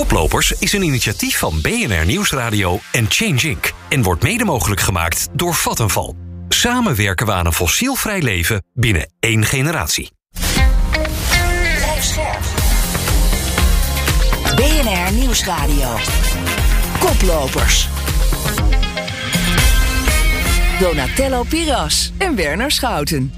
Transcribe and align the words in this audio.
Koplopers 0.00 0.52
is 0.52 0.72
een 0.72 0.82
initiatief 0.82 1.38
van 1.38 1.60
BNR 1.60 2.06
Nieuwsradio 2.06 2.80
en 2.92 3.06
Change 3.08 3.48
Inc. 3.48 3.72
en 3.88 4.02
wordt 4.02 4.22
mede 4.22 4.44
mogelijk 4.44 4.80
gemaakt 4.80 5.28
door 5.32 5.54
Vattenval. 5.54 6.16
Samen 6.48 6.96
werken 6.96 7.26
we 7.26 7.32
aan 7.32 7.46
een 7.46 7.52
fossielvrij 7.52 8.22
leven 8.22 8.62
binnen 8.74 9.12
één 9.18 9.44
generatie. 9.44 10.10
BNR 14.56 15.12
Nieuwsradio. 15.12 15.96
Koplopers. 16.98 17.88
Donatello 20.78 21.42
Piras 21.42 22.12
en 22.18 22.36
Werner 22.36 22.70
Schouten. 22.70 23.34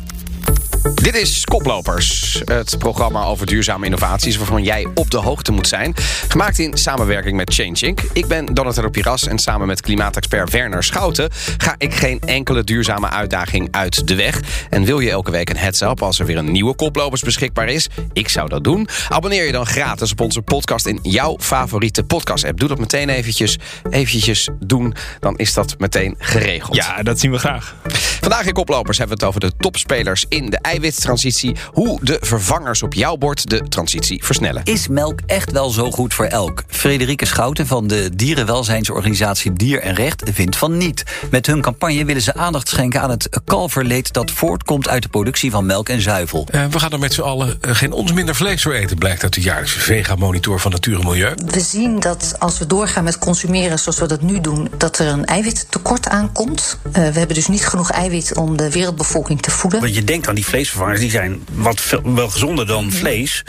Dit 0.83 1.15
is 1.15 1.45
Koplopers, 1.45 2.43
het 2.45 2.79
programma 2.79 3.25
over 3.25 3.47
duurzame 3.47 3.85
innovaties 3.85 4.37
waarvan 4.37 4.63
jij 4.63 4.87
op 4.95 5.11
de 5.11 5.17
hoogte 5.17 5.53
moet 5.53 5.69
zijn. 5.69 5.95
Gemaakt 6.29 6.59
in 6.59 6.77
samenwerking 6.77 7.37
met 7.37 7.55
Change 7.55 7.79
Inc. 7.79 8.01
Ik 8.13 8.27
ben 8.27 8.47
Donatello 8.47 8.89
Piras 8.89 9.27
en 9.27 9.39
samen 9.39 9.67
met 9.67 9.81
klimaatexpert 9.81 10.51
Werner 10.51 10.85
Schouten 10.85 11.31
ga 11.57 11.75
ik 11.79 11.95
geen 11.95 12.21
enkele 12.21 12.65
duurzame 12.65 13.11
uitdaging 13.11 13.69
uit 13.71 14.09
de 14.09 14.15
weg. 14.15 14.41
En 14.71 14.85
wil 14.85 15.01
je 15.01 15.11
elke 15.11 15.31
week 15.31 15.51
een 15.51 15.57
heads-up 15.57 16.03
als 16.03 16.19
er 16.19 16.27
weer 16.27 16.37
een 16.37 16.53
nieuwe 16.53 16.75
Koplopers 16.75 17.23
beschikbaar 17.23 17.69
is? 17.69 17.89
Ik 18.13 18.29
zou 18.29 18.49
dat 18.49 18.65
doen. 18.65 18.89
Abonneer 19.09 19.47
je 19.47 19.53
dan 19.53 19.67
gratis 19.67 20.13
op 20.13 20.21
onze 20.21 20.43
podcast 20.43 20.87
in 20.87 20.99
jouw 21.03 21.37
favoriete 21.41 22.05
podcast-app. 22.05 22.59
Doe 22.59 22.69
dat 22.69 22.79
meteen 22.79 23.09
eventjes, 23.09 23.59
eventjes 23.91 24.49
doen, 24.61 24.95
dan 25.21 25.37
is 25.37 25.55
dat 25.55 25.75
meteen 25.79 26.15
geregeld. 26.19 26.77
Ja, 26.77 27.03
dat 27.03 27.21
zien 27.21 27.31
we 27.31 27.39
graag. 27.39 27.75
Vandaag 28.21 28.47
in 28.47 28.53
Koplopers 28.53 28.99
hebben 28.99 29.19
we 29.19 29.25
het 29.25 29.35
over 29.35 29.51
de 29.51 29.57
topspelers 29.57 30.25
in 30.29 30.51
de 30.51 30.59
eiwittransitie. 30.73 31.57
Hoe 31.73 31.99
de 32.03 32.19
vervangers 32.21 32.83
op 32.83 32.95
jouw 32.95 33.17
bord 33.17 33.51
de 33.51 33.63
transitie 33.69 34.25
versnellen. 34.25 34.65
Is 34.65 34.89
melk 34.89 35.21
echt 35.27 35.53
wel 35.53 35.71
zo 35.71 35.91
goed 35.91 36.15
voor 36.15 36.25
elk? 36.25 36.63
Frederike 36.67 37.27
Schouten 37.27 37.67
van 37.67 37.87
de 37.87 38.11
dierenwelzijnsorganisatie 38.15 39.53
Dier 39.53 39.81
en 39.81 39.95
Recht 39.95 40.23
vindt 40.33 40.57
van 40.57 40.77
niet. 40.77 41.03
Met 41.31 41.47
hun 41.47 41.61
campagne 41.61 42.05
willen 42.05 42.23
ze 42.23 42.35
aandacht 42.35 42.69
schenken 42.69 43.01
aan 43.01 43.11
het 43.11 43.41
kalverleed 43.45 44.13
dat 44.13 44.31
voortkomt 44.31 44.89
uit 44.89 45.03
de 45.03 45.09
productie 45.09 45.51
van 45.51 45.67
melk 45.67 45.89
en 45.89 46.01
zuivel. 46.01 46.49
Uh, 46.55 46.65
we 46.71 46.79
gaan 46.79 46.93
er 46.93 46.99
met 46.99 47.13
z'n 47.13 47.21
allen 47.21 47.59
uh, 47.61 47.75
geen 47.75 47.93
ons 47.93 48.13
minder 48.13 48.35
vlees 48.35 48.63
voor 48.63 48.73
eten, 48.73 48.99
blijkt 48.99 49.23
uit 49.23 49.35
de 49.35 49.41
jaarlijkse 49.41 49.81
Vega-monitor 49.81 50.61
van 50.61 50.71
Natuur 50.71 50.99
en 50.99 51.05
Milieu. 51.05 51.35
We 51.47 51.61
zien 51.61 52.01
dat 52.01 52.35
als 52.39 52.59
we 52.59 52.67
doorgaan 52.67 53.05
met 53.05 53.19
consumeren 53.19 53.79
zoals 53.79 53.99
we 53.99 54.07
dat 54.07 54.23
nu 54.23 54.41
doen, 54.41 54.69
dat 54.77 54.99
er 54.99 55.07
een 55.07 55.25
eiwittekort 55.25 56.09
aankomt. 56.09 56.79
Uh, 56.87 56.93
we 56.93 57.01
hebben 57.01 57.35
dus 57.35 57.49
niet 57.49 57.67
genoeg 57.67 57.91
eiwit 57.91 58.37
om 58.37 58.57
de 58.57 58.71
wereldbevolking 58.71 59.43
te 59.43 59.51
voeden. 59.51 59.81
Want 59.81 59.95
je 59.95 60.05
denkt 60.05 60.29
aan 60.29 60.35
die 60.35 60.45
vleesvervangers, 60.69 61.01
die 61.01 61.11
zijn 61.11 61.45
wat 61.53 61.81
veel, 61.81 62.15
wel 62.15 62.29
gezonder 62.29 62.67
dan 62.67 62.93
vlees. 62.93 63.45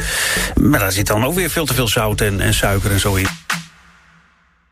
Maar 0.61 0.80
daar 0.80 0.92
zit 0.92 1.08
dan 1.08 1.25
ook 1.25 1.33
weer 1.33 1.50
veel 1.50 1.66
te 1.66 1.73
veel 1.73 1.88
zout 1.88 2.22
en, 2.22 2.42
en 2.42 2.53
suiker 2.53 2.92
en 2.92 3.00
zo 3.00 3.16
in. 3.16 3.28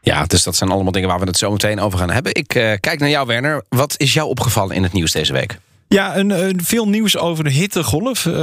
Ja, 0.02 0.26
dus 0.26 0.44
dat 0.44 0.56
zijn 0.56 0.70
allemaal 0.70 0.92
dingen 0.92 1.10
waar 1.10 1.20
we 1.20 1.26
het 1.26 1.38
zo 1.38 1.52
meteen 1.52 1.80
over 1.80 2.00
gaan 2.00 2.12
hebben. 2.12 2.36
Ik 2.36 2.56
uh, 2.56 2.74
kijk 2.80 3.00
naar 3.00 3.10
jou, 3.10 3.28
Werner. 3.28 3.64
Wat 3.70 3.94
is 3.98 4.14
jou 4.14 4.28
opgevallen 4.30 4.76
in 4.76 4.84
het 4.84 4.94
nieuws 4.94 5.12
deze 5.12 5.34
week? 5.34 5.58
Ja, 5.94 6.18
een, 6.18 6.30
een, 6.30 6.64
veel 6.64 6.88
nieuws 6.88 7.18
over 7.18 7.44
de 7.44 7.50
hittegolf. 7.50 8.26
Uh, 8.26 8.34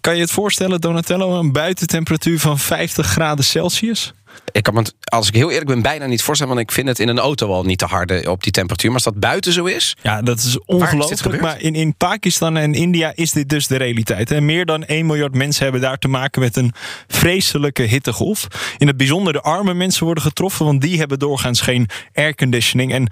kan 0.00 0.14
je 0.14 0.20
het 0.20 0.30
voorstellen, 0.30 0.80
Donatello, 0.80 1.38
een 1.38 1.52
buitentemperatuur 1.52 2.38
van 2.38 2.58
50 2.58 3.06
graden 3.06 3.44
Celsius? 3.44 4.12
Ik 4.52 4.62
kan 4.62 4.74
me, 4.74 4.92
als 5.04 5.28
ik 5.28 5.34
heel 5.34 5.50
eerlijk 5.50 5.66
ben, 5.66 5.82
bijna 5.82 6.06
niet 6.06 6.22
voorstellen. 6.22 6.54
Want 6.54 6.68
ik 6.68 6.74
vind 6.74 6.88
het 6.88 6.98
in 6.98 7.08
een 7.08 7.18
auto 7.18 7.52
al 7.52 7.64
niet 7.64 7.78
te 7.78 7.84
harde 7.84 8.30
op 8.30 8.42
die 8.42 8.52
temperatuur. 8.52 8.90
Maar 8.90 9.04
als 9.04 9.12
dat 9.12 9.20
buiten 9.20 9.52
zo 9.52 9.64
is. 9.64 9.96
Ja, 10.02 10.22
dat 10.22 10.38
is 10.38 10.58
ongelooflijk. 10.64 11.40
Maar 11.40 11.60
in, 11.60 11.74
in 11.74 11.94
Pakistan 11.94 12.56
en 12.56 12.74
India 12.74 13.12
is 13.14 13.32
dit 13.32 13.48
dus 13.48 13.66
de 13.66 13.76
realiteit. 13.76 14.30
En 14.30 14.44
meer 14.44 14.66
dan 14.66 14.84
1 14.84 15.06
miljard 15.06 15.34
mensen 15.34 15.62
hebben 15.62 15.80
daar 15.80 15.98
te 15.98 16.08
maken 16.08 16.40
met 16.40 16.56
een 16.56 16.72
vreselijke 17.08 17.82
hittegolf. 17.82 18.46
In 18.78 18.86
het 18.86 18.96
bijzonder 18.96 19.32
de 19.32 19.40
arme 19.40 19.74
mensen 19.74 20.04
worden 20.04 20.22
getroffen. 20.22 20.64
Want 20.64 20.80
die 20.80 20.98
hebben 20.98 21.18
doorgaans 21.18 21.60
geen 21.60 21.88
airconditioning. 22.14 22.92
En 22.92 23.08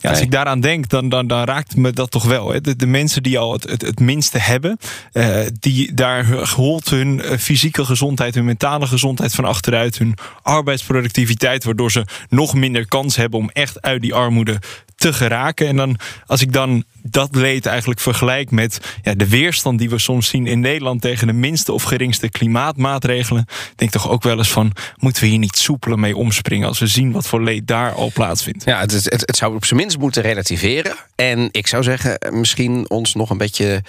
ja, 0.00 0.10
als 0.10 0.20
ik 0.20 0.30
daaraan 0.30 0.60
denk, 0.60 0.88
dan, 0.88 1.08
dan, 1.08 1.26
dan 1.26 1.44
raakt 1.44 1.76
me 1.76 1.90
dat 1.90 2.10
toch 2.10 2.24
wel. 2.24 2.52
Hè. 2.52 2.60
De, 2.60 2.76
de 2.76 2.86
mensen 2.86 3.22
die 3.22 3.38
al 3.38 3.52
het, 3.52 3.70
het, 3.70 3.82
het 3.82 4.00
minste 4.00 4.38
hebben, 4.38 4.78
uh, 5.12 5.40
die, 5.60 5.94
daar 5.94 6.50
holt 6.54 6.90
hun 6.90 7.22
fysieke 7.38 7.84
gezondheid, 7.84 8.34
hun 8.34 8.44
mentale 8.44 8.86
gezondheid 8.86 9.34
van 9.34 9.44
achteruit, 9.44 9.98
hun 9.98 10.14
arbeidsproductiviteit, 10.42 11.64
waardoor 11.64 11.90
ze 11.90 12.04
nog 12.28 12.54
minder 12.54 12.88
kans 12.88 13.16
hebben 13.16 13.38
om 13.38 13.50
echt 13.52 13.82
uit 13.82 14.02
die 14.02 14.14
armoede 14.14 14.58
te 14.98 15.12
geraken. 15.12 15.66
En 15.66 15.76
dan, 15.76 15.98
als 16.26 16.40
ik 16.40 16.52
dan 16.52 16.84
dat 17.02 17.34
leed 17.34 17.66
eigenlijk 17.66 18.00
vergelijk 18.00 18.50
met 18.50 18.80
ja, 19.02 19.14
de 19.14 19.28
weerstand 19.28 19.78
die 19.78 19.90
we 19.90 19.98
soms 19.98 20.28
zien 20.28 20.46
in 20.46 20.60
Nederland 20.60 21.00
tegen 21.00 21.26
de 21.26 21.32
minste 21.32 21.72
of 21.72 21.82
geringste 21.82 22.28
klimaatmaatregelen, 22.28 23.46
denk 23.74 23.90
toch 23.90 24.08
ook 24.10 24.22
wel 24.22 24.38
eens 24.38 24.50
van: 24.50 24.72
moeten 24.96 25.22
we 25.22 25.28
hier 25.28 25.38
niet 25.38 25.56
soepeler 25.56 25.98
mee 25.98 26.16
omspringen 26.16 26.68
als 26.68 26.78
we 26.78 26.86
zien 26.86 27.12
wat 27.12 27.26
voor 27.26 27.42
leed 27.42 27.66
daar 27.66 27.92
al 27.92 28.10
plaatsvindt? 28.14 28.64
Ja, 28.64 28.80
het, 28.80 28.92
het, 28.92 29.10
het 29.10 29.36
zou 29.36 29.54
op 29.54 29.64
zijn 29.64 29.80
minst 29.80 29.98
moeten 29.98 30.22
relativeren. 30.22 30.96
En 31.14 31.48
ik 31.50 31.66
zou 31.66 31.82
zeggen, 31.82 32.18
misschien 32.30 32.90
ons 32.90 33.14
nog 33.14 33.30
een 33.30 33.38
beetje 33.38 33.82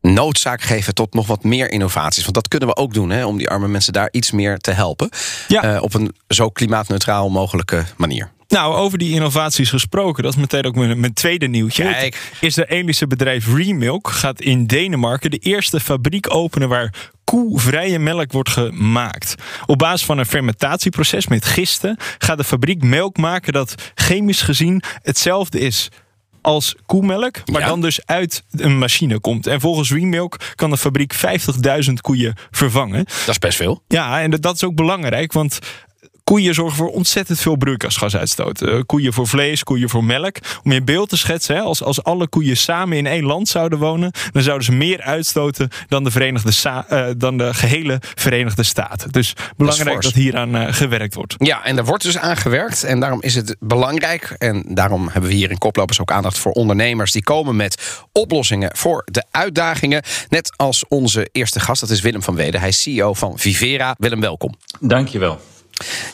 noodzaak 0.00 0.62
geven 0.62 0.94
tot 0.94 1.14
nog 1.14 1.26
wat 1.26 1.44
meer 1.44 1.70
innovaties. 1.70 2.22
Want 2.22 2.34
dat 2.34 2.48
kunnen 2.48 2.68
we 2.68 2.76
ook 2.76 2.94
doen, 2.94 3.10
hè, 3.10 3.24
om 3.24 3.36
die 3.36 3.48
arme 3.48 3.68
mensen 3.68 3.92
daar 3.92 4.08
iets 4.10 4.30
meer 4.30 4.58
te 4.58 4.70
helpen. 4.70 5.08
Ja. 5.48 5.74
Uh, 5.74 5.82
op 5.82 5.94
een 5.94 6.14
zo 6.28 6.50
klimaatneutraal 6.50 7.30
mogelijke 7.30 7.84
manier. 7.96 8.30
Nou, 8.54 8.74
over 8.74 8.98
die 8.98 9.12
innovaties 9.14 9.70
gesproken, 9.70 10.22
dat 10.22 10.32
is 10.34 10.40
meteen 10.40 10.64
ook 10.66 10.74
mijn, 10.74 11.00
mijn 11.00 11.12
tweede 11.12 11.46
nieuwtje. 11.46 11.82
Kijk. 11.82 12.32
Is 12.40 12.54
de 12.54 12.66
Engelse 12.66 13.06
bedrijf 13.06 13.54
Remilk 13.54 14.08
gaat 14.08 14.40
in 14.40 14.66
Denemarken 14.66 15.30
de 15.30 15.38
eerste 15.38 15.80
fabriek 15.80 16.34
openen 16.34 16.68
waar 16.68 16.94
koevrije 17.24 17.98
melk 17.98 18.32
wordt 18.32 18.50
gemaakt. 18.50 19.34
Op 19.66 19.78
basis 19.78 20.06
van 20.06 20.18
een 20.18 20.26
fermentatieproces 20.26 21.26
met 21.26 21.44
gisten 21.44 21.96
gaat 22.18 22.38
de 22.38 22.44
fabriek 22.44 22.82
melk 22.82 23.16
maken 23.16 23.52
dat 23.52 23.74
chemisch 23.94 24.42
gezien 24.42 24.82
hetzelfde 25.02 25.60
is 25.60 25.88
als 26.40 26.74
koemelk, 26.86 27.50
maar 27.50 27.60
Ja. 27.60 27.66
dan 27.66 27.80
dus 27.80 28.06
uit 28.06 28.42
een 28.50 28.78
machine 28.78 29.20
komt. 29.20 29.46
En 29.46 29.60
volgens 29.60 29.90
Remilk 29.90 30.36
kan 30.54 30.70
de 30.70 30.76
fabriek 30.76 31.14
50.000 31.14 31.92
koeien 32.00 32.34
vervangen. 32.50 33.04
Dat 33.04 33.28
is 33.28 33.38
best 33.38 33.56
veel. 33.56 33.82
Ja, 33.88 34.20
en 34.20 34.30
dat 34.30 34.54
is 34.54 34.64
ook 34.64 34.74
belangrijk, 34.74 35.32
want 35.32 35.58
koeien 36.24 36.54
zorgen 36.54 36.76
voor 36.76 36.88
ontzettend 36.90 37.40
veel 37.40 37.56
broeikasgasuitstoot. 37.56 38.62
Eh, 38.62 38.80
koeien 38.86 39.12
voor 39.12 39.26
vlees, 39.26 39.62
koeien 39.62 39.88
voor 39.88 40.04
melk. 40.04 40.36
Om 40.64 40.72
je 40.72 40.78
een 40.78 40.84
beeld 40.84 41.08
te 41.08 41.16
schetsen, 41.16 41.56
hè, 41.56 41.60
als, 41.60 41.82
als 41.82 42.02
alle 42.02 42.28
koeien 42.28 42.56
samen 42.56 42.96
in 42.96 43.06
één 43.06 43.24
land 43.24 43.48
zouden 43.48 43.78
wonen, 43.78 44.12
dan 44.32 44.42
zouden 44.42 44.64
ze 44.66 44.72
meer 44.72 45.02
uitstoten 45.02 45.68
dan 45.88 46.04
de, 46.04 46.10
Verenigde 46.10 46.50
Sta- 46.52 46.86
eh, 46.88 47.06
dan 47.16 47.38
de 47.38 47.54
gehele 47.54 48.00
Verenigde 48.14 48.62
Staten. 48.62 49.12
Dus 49.12 49.32
belangrijk 49.56 50.02
dat, 50.02 50.12
hieraan 50.12 50.56
eh, 50.56 50.72
gewerkt 50.72 51.14
wordt. 51.14 51.34
Ja, 51.38 51.64
en 51.64 51.76
er 51.78 51.84
wordt 51.84 52.02
dus 52.02 52.18
aan 52.18 52.36
gewerkt. 52.36 52.84
En 52.84 53.00
daarom 53.00 53.22
is 53.22 53.34
het 53.34 53.56
belangrijk. 53.60 54.34
En 54.38 54.64
daarom 54.68 55.08
hebben 55.08 55.30
we 55.30 55.36
hier 55.36 55.50
in 55.50 55.58
Koplopers 55.58 56.00
ook 56.00 56.12
aandacht 56.12 56.38
voor 56.38 56.52
ondernemers. 56.52 57.12
Die 57.12 57.22
komen 57.22 57.56
met 57.56 58.02
oplossingen 58.12 58.70
voor 58.76 59.02
de 59.10 59.24
uitdagingen. 59.30 60.02
Net 60.28 60.52
als 60.56 60.84
onze 60.88 61.28
eerste 61.32 61.60
gast, 61.60 61.80
dat 61.80 61.90
is 61.90 62.00
Willem 62.00 62.22
van 62.22 62.34
Weden. 62.34 62.60
Hij 62.60 62.68
is 62.68 62.82
CEO 62.82 63.14
van 63.14 63.38
Vivera. 63.38 63.94
Willem, 63.98 64.20
welkom. 64.20 64.54
Dankjewel. 64.80 65.40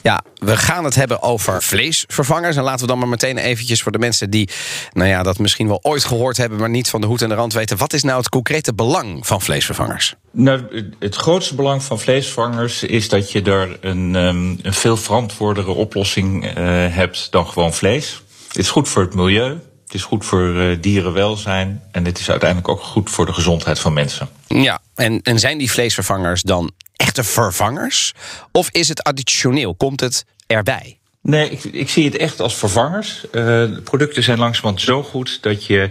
Ja, 0.02 0.20
we 0.34 0.56
gaan 0.56 0.84
het 0.84 0.94
hebben 0.94 1.22
over 1.22 1.62
vleesvervangers. 1.62 2.56
En 2.56 2.62
laten 2.62 2.80
we 2.80 2.86
dan 2.86 2.98
maar 2.98 3.08
meteen 3.08 3.38
eventjes 3.38 3.82
voor 3.82 3.92
de 3.92 3.98
mensen 3.98 4.30
die 4.30 4.48
nou 4.92 5.08
ja, 5.08 5.22
dat 5.22 5.38
misschien 5.38 5.68
wel 5.68 5.78
ooit 5.82 6.04
gehoord 6.04 6.36
hebben, 6.36 6.58
maar 6.58 6.70
niet 6.70 6.88
van 6.90 7.00
de 7.00 7.06
hoed 7.06 7.22
en 7.22 7.28
de 7.28 7.34
rand 7.34 7.52
weten. 7.52 7.76
Wat 7.76 7.92
is 7.92 8.02
nou 8.02 8.18
het 8.18 8.28
concrete 8.28 8.74
belang 8.74 9.26
van 9.26 9.40
vleesvervangers? 9.42 10.14
Nou, 10.30 10.84
het- 10.98 11.16
grootste 11.16 11.54
belang 11.54 11.82
van 11.82 11.98
vleesvervangers 12.00 12.82
is 12.82 13.08
dat 13.08 13.32
je 13.32 13.42
er 13.42 13.78
een, 13.80 14.16
ehm, 14.16 14.66
een 14.66 14.74
veel 14.74 14.96
verantwoordere 14.96 15.70
oplossing 15.70 16.46
eh, 16.46 16.54
hebt 16.88 17.30
dan 17.30 17.46
gewoon 17.46 17.74
vlees. 17.74 18.22
Het 18.48 18.56
is 18.58 18.68
goed 18.68 18.88
voor 18.88 19.02
het 19.02 19.14
milieu, 19.14 19.48
het 19.84 19.94
is 19.94 20.02
goed 20.02 20.24
voor 20.24 20.60
eh, 20.60 20.76
dierenwelzijn 20.80 21.82
en 21.92 22.04
het 22.04 22.18
is 22.18 22.30
uiteindelijk 22.30 22.68
ook 22.68 22.80
goed 22.82 23.10
voor 23.10 23.26
de 23.26 23.32
gezondheid 23.32 23.78
van 23.78 23.92
mensen. 23.92 24.28
Ja, 24.46 24.80
en, 24.94 25.20
en 25.22 25.38
zijn 25.38 25.58
die 25.58 25.70
vleesvervangers 25.70 26.42
dan 26.42 26.70
echte 27.00 27.24
vervangers? 27.24 28.12
Of 28.52 28.70
is 28.70 28.88
het 28.88 29.02
additioneel? 29.02 29.74
Komt 29.74 30.00
het 30.00 30.24
erbij? 30.46 30.98
Nee, 31.22 31.50
ik, 31.50 31.64
ik 31.64 31.88
zie 31.88 32.04
het 32.04 32.16
echt 32.16 32.40
als 32.40 32.54
vervangers. 32.54 33.24
Eh, 33.24 33.42
de 33.42 33.80
producten 33.84 34.22
zijn 34.22 34.38
langzamerhand 34.38 34.80
zo 34.80 35.02
goed 35.02 35.42
dat 35.42 35.66
je 35.66 35.90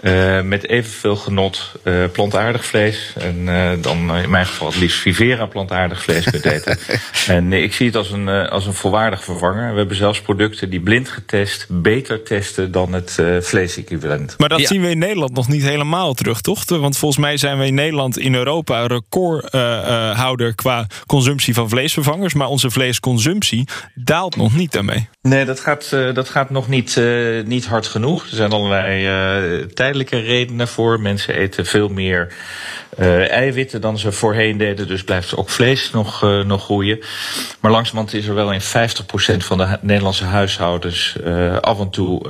eh, 0.00 0.40
met 0.40 0.68
evenveel 0.68 1.16
genot 1.16 1.72
eh, 1.82 1.94
plantaardig 2.12 2.64
vlees 2.64 3.12
en 3.16 3.48
eh, 3.48 3.70
dan 3.80 4.16
in 4.16 4.30
mijn 4.30 4.46
geval 4.46 4.66
het 4.66 4.76
liefst 4.76 4.98
Vivera 4.98 5.46
plantaardig 5.46 6.02
vlees 6.02 6.24
kunt 6.30 6.44
eten. 6.44 6.78
en 7.36 7.48
nee, 7.48 7.62
ik 7.62 7.72
zie 7.72 7.86
het 7.86 7.96
als 7.96 8.10
een, 8.10 8.28
als 8.28 8.66
een 8.66 8.74
volwaardig 8.74 9.24
vervanger. 9.24 9.72
We 9.72 9.78
hebben 9.78 9.96
zelfs 9.96 10.20
producten 10.20 10.70
die 10.70 10.80
blind 10.80 11.08
getest 11.08 11.66
beter 11.68 12.22
testen 12.22 12.72
dan 12.72 12.92
het 12.92 13.18
eh 13.18 13.26
vleesequivalent. 13.40 14.34
Maar 14.38 14.48
dat 14.48 14.60
Ja. 14.60 14.66
zien 14.66 14.80
we 14.80 14.90
in 14.90 14.98
Nederland 14.98 15.34
nog 15.34 15.48
niet 15.48 15.62
helemaal 15.62 16.14
terug, 16.14 16.40
toch? 16.40 16.64
Want 16.68 16.98
volgens 16.98 17.20
mij 17.20 17.36
zijn 17.36 17.58
we 17.58 17.66
in 17.66 17.74
Nederland 17.74 18.18
in 18.18 18.34
Europa 18.34 18.86
recordhouder 18.86 20.54
qua 20.54 20.86
consumptie 21.06 21.54
van 21.54 21.68
vleesvervangers. 21.68 22.34
Maar 22.34 22.48
onze 22.48 22.70
vleesconsumptie 22.70 23.68
daalt 23.94 24.36
nog 24.36 24.54
niet 24.54 24.72
daarmee. 24.72 25.08
Nee, 25.28 25.44
dat 25.44 25.60
gaat, 25.60 25.90
uh, 25.94 26.14
dat 26.14 26.28
gaat 26.28 26.50
nog 26.50 26.68
niet, 26.68 26.96
uh, 26.96 27.44
niet 27.44 27.66
hard 27.66 27.86
genoeg. 27.86 28.22
Er 28.22 28.36
zijn 28.36 28.50
allerlei 28.50 29.06
uh, 29.06 29.64
tijdelijke 29.64 30.18
redenen 30.18 30.68
voor. 30.68 31.00
Mensen 31.00 31.34
eten 31.34 31.66
veel 31.66 31.88
meer 31.88 32.32
eiwitten 33.28 33.80
dan 33.80 33.98
ze 33.98 34.12
voorheen 34.12 34.58
deden. 34.58 34.88
Dus 34.88 35.04
blijft 35.04 35.36
ook 35.36 35.48
vlees 35.48 35.90
nog, 35.90 36.22
nog 36.44 36.62
groeien. 36.64 36.98
Maar 37.60 37.70
langzamerhand 37.70 38.14
is 38.14 38.26
er 38.26 38.34
wel 38.34 38.52
in 38.52 38.60
50% 38.60 38.64
van 39.38 39.58
de 39.58 39.78
Nederlandse 39.80 40.24
huishoudens 40.24 41.16
af 41.60 41.80
en 41.80 41.90
toe 41.90 42.20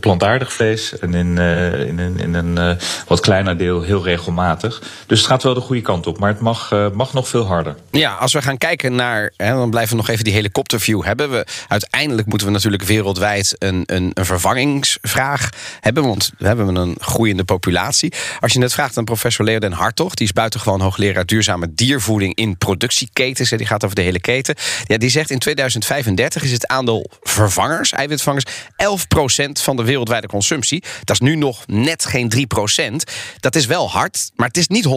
plantaardig 0.00 0.52
vlees. 0.52 0.98
En 0.98 1.14
in, 1.14 1.38
in, 1.38 1.98
in, 1.98 2.18
in 2.18 2.34
een 2.34 2.78
wat 3.06 3.20
kleiner 3.20 3.56
deel 3.56 3.82
heel 3.82 4.04
regelmatig. 4.04 4.82
Dus 5.06 5.18
het 5.18 5.28
gaat 5.28 5.42
wel 5.42 5.54
de 5.54 5.60
goede 5.60 5.82
kant 5.82 6.06
op. 6.06 6.18
Maar 6.18 6.30
het 6.30 6.40
mag, 6.40 6.70
mag 6.92 7.12
nog 7.12 7.28
veel 7.28 7.46
harder. 7.46 7.74
Ja, 7.90 8.14
als 8.14 8.32
we 8.32 8.42
gaan 8.42 8.58
kijken 8.58 8.94
naar. 8.94 9.32
Hè, 9.36 9.52
dan 9.52 9.70
blijven 9.70 9.90
we 9.90 10.02
nog 10.02 10.08
even 10.08 10.24
die 10.24 10.34
helikopterview 10.34 11.04
hebben. 11.04 11.30
We 11.30 11.46
uiteindelijk 11.68 12.15
moeten 12.24 12.46
we 12.46 12.52
natuurlijk 12.52 12.82
wereldwijd 12.82 13.54
een, 13.58 13.82
een, 13.86 14.10
een 14.14 14.24
vervangingsvraag 14.24 15.50
hebben. 15.80 16.02
Want 16.02 16.32
we 16.38 16.46
hebben 16.46 16.76
een 16.76 16.96
groeiende 16.98 17.44
populatie. 17.44 18.12
Als 18.40 18.52
je 18.52 18.58
net 18.58 18.72
vraagt 18.72 18.96
aan 18.96 19.04
professor 19.04 19.44
Leerden 19.44 19.72
Hartog, 19.72 20.14
die 20.14 20.26
is 20.26 20.32
buitengewoon 20.32 20.80
hoogleraar 20.80 21.26
duurzame 21.26 21.74
diervoeding 21.74 22.34
in 22.34 22.58
productieketens. 22.58 23.50
Die 23.50 23.66
gaat 23.66 23.84
over 23.84 23.96
de 23.96 24.02
hele 24.02 24.20
keten. 24.20 24.54
Ja, 24.84 24.96
die 24.96 25.10
zegt 25.10 25.30
in 25.30 25.38
2035 25.38 26.42
is 26.42 26.52
het 26.52 26.66
aandeel 26.66 27.10
vervangers, 27.22 27.92
eiwitvervangers, 27.92 28.44
11% 29.46 29.62
van 29.62 29.76
de 29.76 29.84
wereldwijde 29.84 30.26
consumptie. 30.26 30.84
Dat 31.04 31.20
is 31.20 31.20
nu 31.20 31.36
nog 31.36 31.66
net 31.66 32.04
geen 32.04 32.32
3%. 32.36 32.94
Dat 33.40 33.54
is 33.54 33.66
wel 33.66 33.90
hard, 33.90 34.30
maar 34.34 34.48
het 34.48 34.56
is 34.56 34.68
niet 34.68 34.86
100%. 34.86 34.88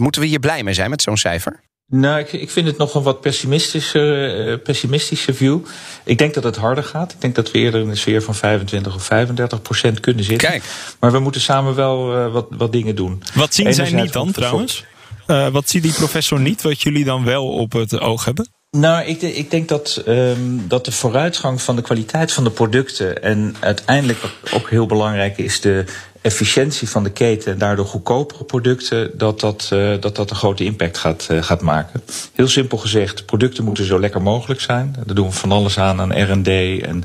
Moeten 0.00 0.20
we 0.20 0.26
hier 0.26 0.40
blij 0.40 0.62
mee 0.62 0.74
zijn 0.74 0.90
met 0.90 1.02
zo'n 1.02 1.16
cijfer? 1.16 1.60
Nou, 1.88 2.18
ik, 2.18 2.32
ik 2.32 2.50
vind 2.50 2.66
het 2.66 2.76
nog 2.76 2.94
een 2.94 3.02
wat 3.02 3.20
pessimistische, 3.20 4.34
uh, 4.48 4.62
pessimistische 4.62 5.34
view. 5.34 5.58
Ik 6.04 6.18
denk 6.18 6.34
dat 6.34 6.44
het 6.44 6.56
harder 6.56 6.84
gaat. 6.84 7.12
Ik 7.12 7.20
denk 7.20 7.34
dat 7.34 7.50
we 7.50 7.58
eerder 7.58 7.80
in 7.80 7.88
de 7.88 7.96
sfeer 7.96 8.22
van 8.22 8.34
25 8.34 8.94
of 8.94 9.02
35 9.02 9.62
procent 9.62 10.00
kunnen 10.00 10.24
zitten. 10.24 10.48
Kijk. 10.48 10.62
Maar 11.00 11.12
we 11.12 11.18
moeten 11.18 11.40
samen 11.40 11.74
wel 11.74 12.16
uh, 12.16 12.32
wat, 12.32 12.46
wat 12.50 12.72
dingen 12.72 12.94
doen. 12.94 13.22
Wat 13.34 13.54
zien 13.54 13.74
zij 13.74 13.90
niet 13.90 14.12
dan 14.12 14.32
trouwens? 14.32 14.84
Uh, 15.26 15.48
wat 15.48 15.68
ziet 15.68 15.82
die 15.82 15.92
professor 15.92 16.40
niet, 16.40 16.62
wat 16.62 16.82
jullie 16.82 17.04
dan 17.04 17.24
wel 17.24 17.48
op 17.48 17.72
het 17.72 18.00
oog 18.00 18.24
hebben? 18.24 18.48
Nou, 18.70 19.04
ik, 19.04 19.22
ik 19.22 19.50
denk 19.50 19.68
dat, 19.68 20.02
um, 20.08 20.68
dat 20.68 20.84
de 20.84 20.92
vooruitgang 20.92 21.62
van 21.62 21.76
de 21.76 21.82
kwaliteit 21.82 22.32
van 22.32 22.44
de 22.44 22.50
producten 22.50 23.22
en 23.22 23.56
uiteindelijk 23.60 24.18
ook 24.52 24.70
heel 24.70 24.86
belangrijk 24.86 25.38
is 25.38 25.60
de 25.60 25.84
efficiëntie 26.26 26.88
van 26.88 27.02
de 27.02 27.10
keten 27.10 27.52
en 27.52 27.58
daardoor 27.58 27.86
goedkopere 27.86 28.44
producten, 28.44 29.10
dat 29.18 29.40
dat, 29.40 29.70
uh, 29.72 29.94
dat, 30.00 30.16
dat 30.16 30.30
een 30.30 30.36
grote 30.36 30.64
impact 30.64 30.98
gaat, 30.98 31.28
uh, 31.30 31.42
gaat 31.42 31.60
maken. 31.60 32.02
Heel 32.32 32.48
simpel 32.48 32.78
gezegd, 32.78 33.26
producten 33.26 33.64
moeten 33.64 33.84
zo 33.84 34.00
lekker 34.00 34.22
mogelijk 34.22 34.60
zijn. 34.60 34.96
Daar 35.06 35.14
doen 35.14 35.26
we 35.26 35.32
van 35.32 35.52
alles 35.52 35.78
aan 35.78 36.00
aan 36.00 36.22
RD 36.22 36.48
en 36.82 37.04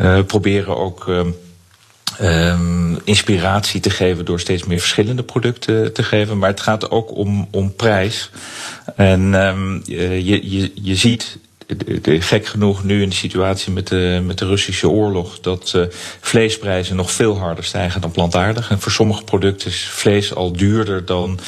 uh, 0.00 0.22
proberen 0.26 0.76
ook. 0.76 1.06
Um, 2.20 2.98
inspiratie 3.04 3.80
te 3.80 3.90
geven 3.90 4.24
door 4.24 4.40
steeds 4.40 4.64
meer 4.64 4.78
verschillende 4.78 5.22
producten 5.22 5.92
te 5.92 6.02
geven. 6.02 6.38
Maar 6.38 6.50
het 6.50 6.60
gaat 6.60 6.90
ook 6.90 7.16
om, 7.16 7.48
om 7.50 7.74
prijs. 7.74 8.30
En 8.96 9.34
um, 9.34 9.82
je, 9.84 10.50
je, 10.50 10.72
je 10.74 10.96
ziet 10.96 11.38
gek 12.02 12.46
genoeg 12.46 12.84
nu 12.84 13.02
in 13.02 13.08
de 13.08 13.14
situatie 13.14 13.72
met 13.72 13.86
de, 13.88 14.22
met 14.24 14.38
de 14.38 14.46
Russische 14.46 14.88
oorlog... 14.88 15.40
dat 15.40 15.72
uh, 15.76 15.82
vleesprijzen 16.20 16.96
nog 16.96 17.10
veel 17.10 17.38
harder 17.38 17.64
stijgen 17.64 18.00
dan 18.00 18.10
plantaardig. 18.10 18.70
En 18.70 18.80
voor 18.80 18.92
sommige 18.92 19.24
producten 19.24 19.70
is 19.70 19.88
vlees 19.88 20.34
al 20.34 20.52
duurder 20.52 21.04
dan 21.04 21.38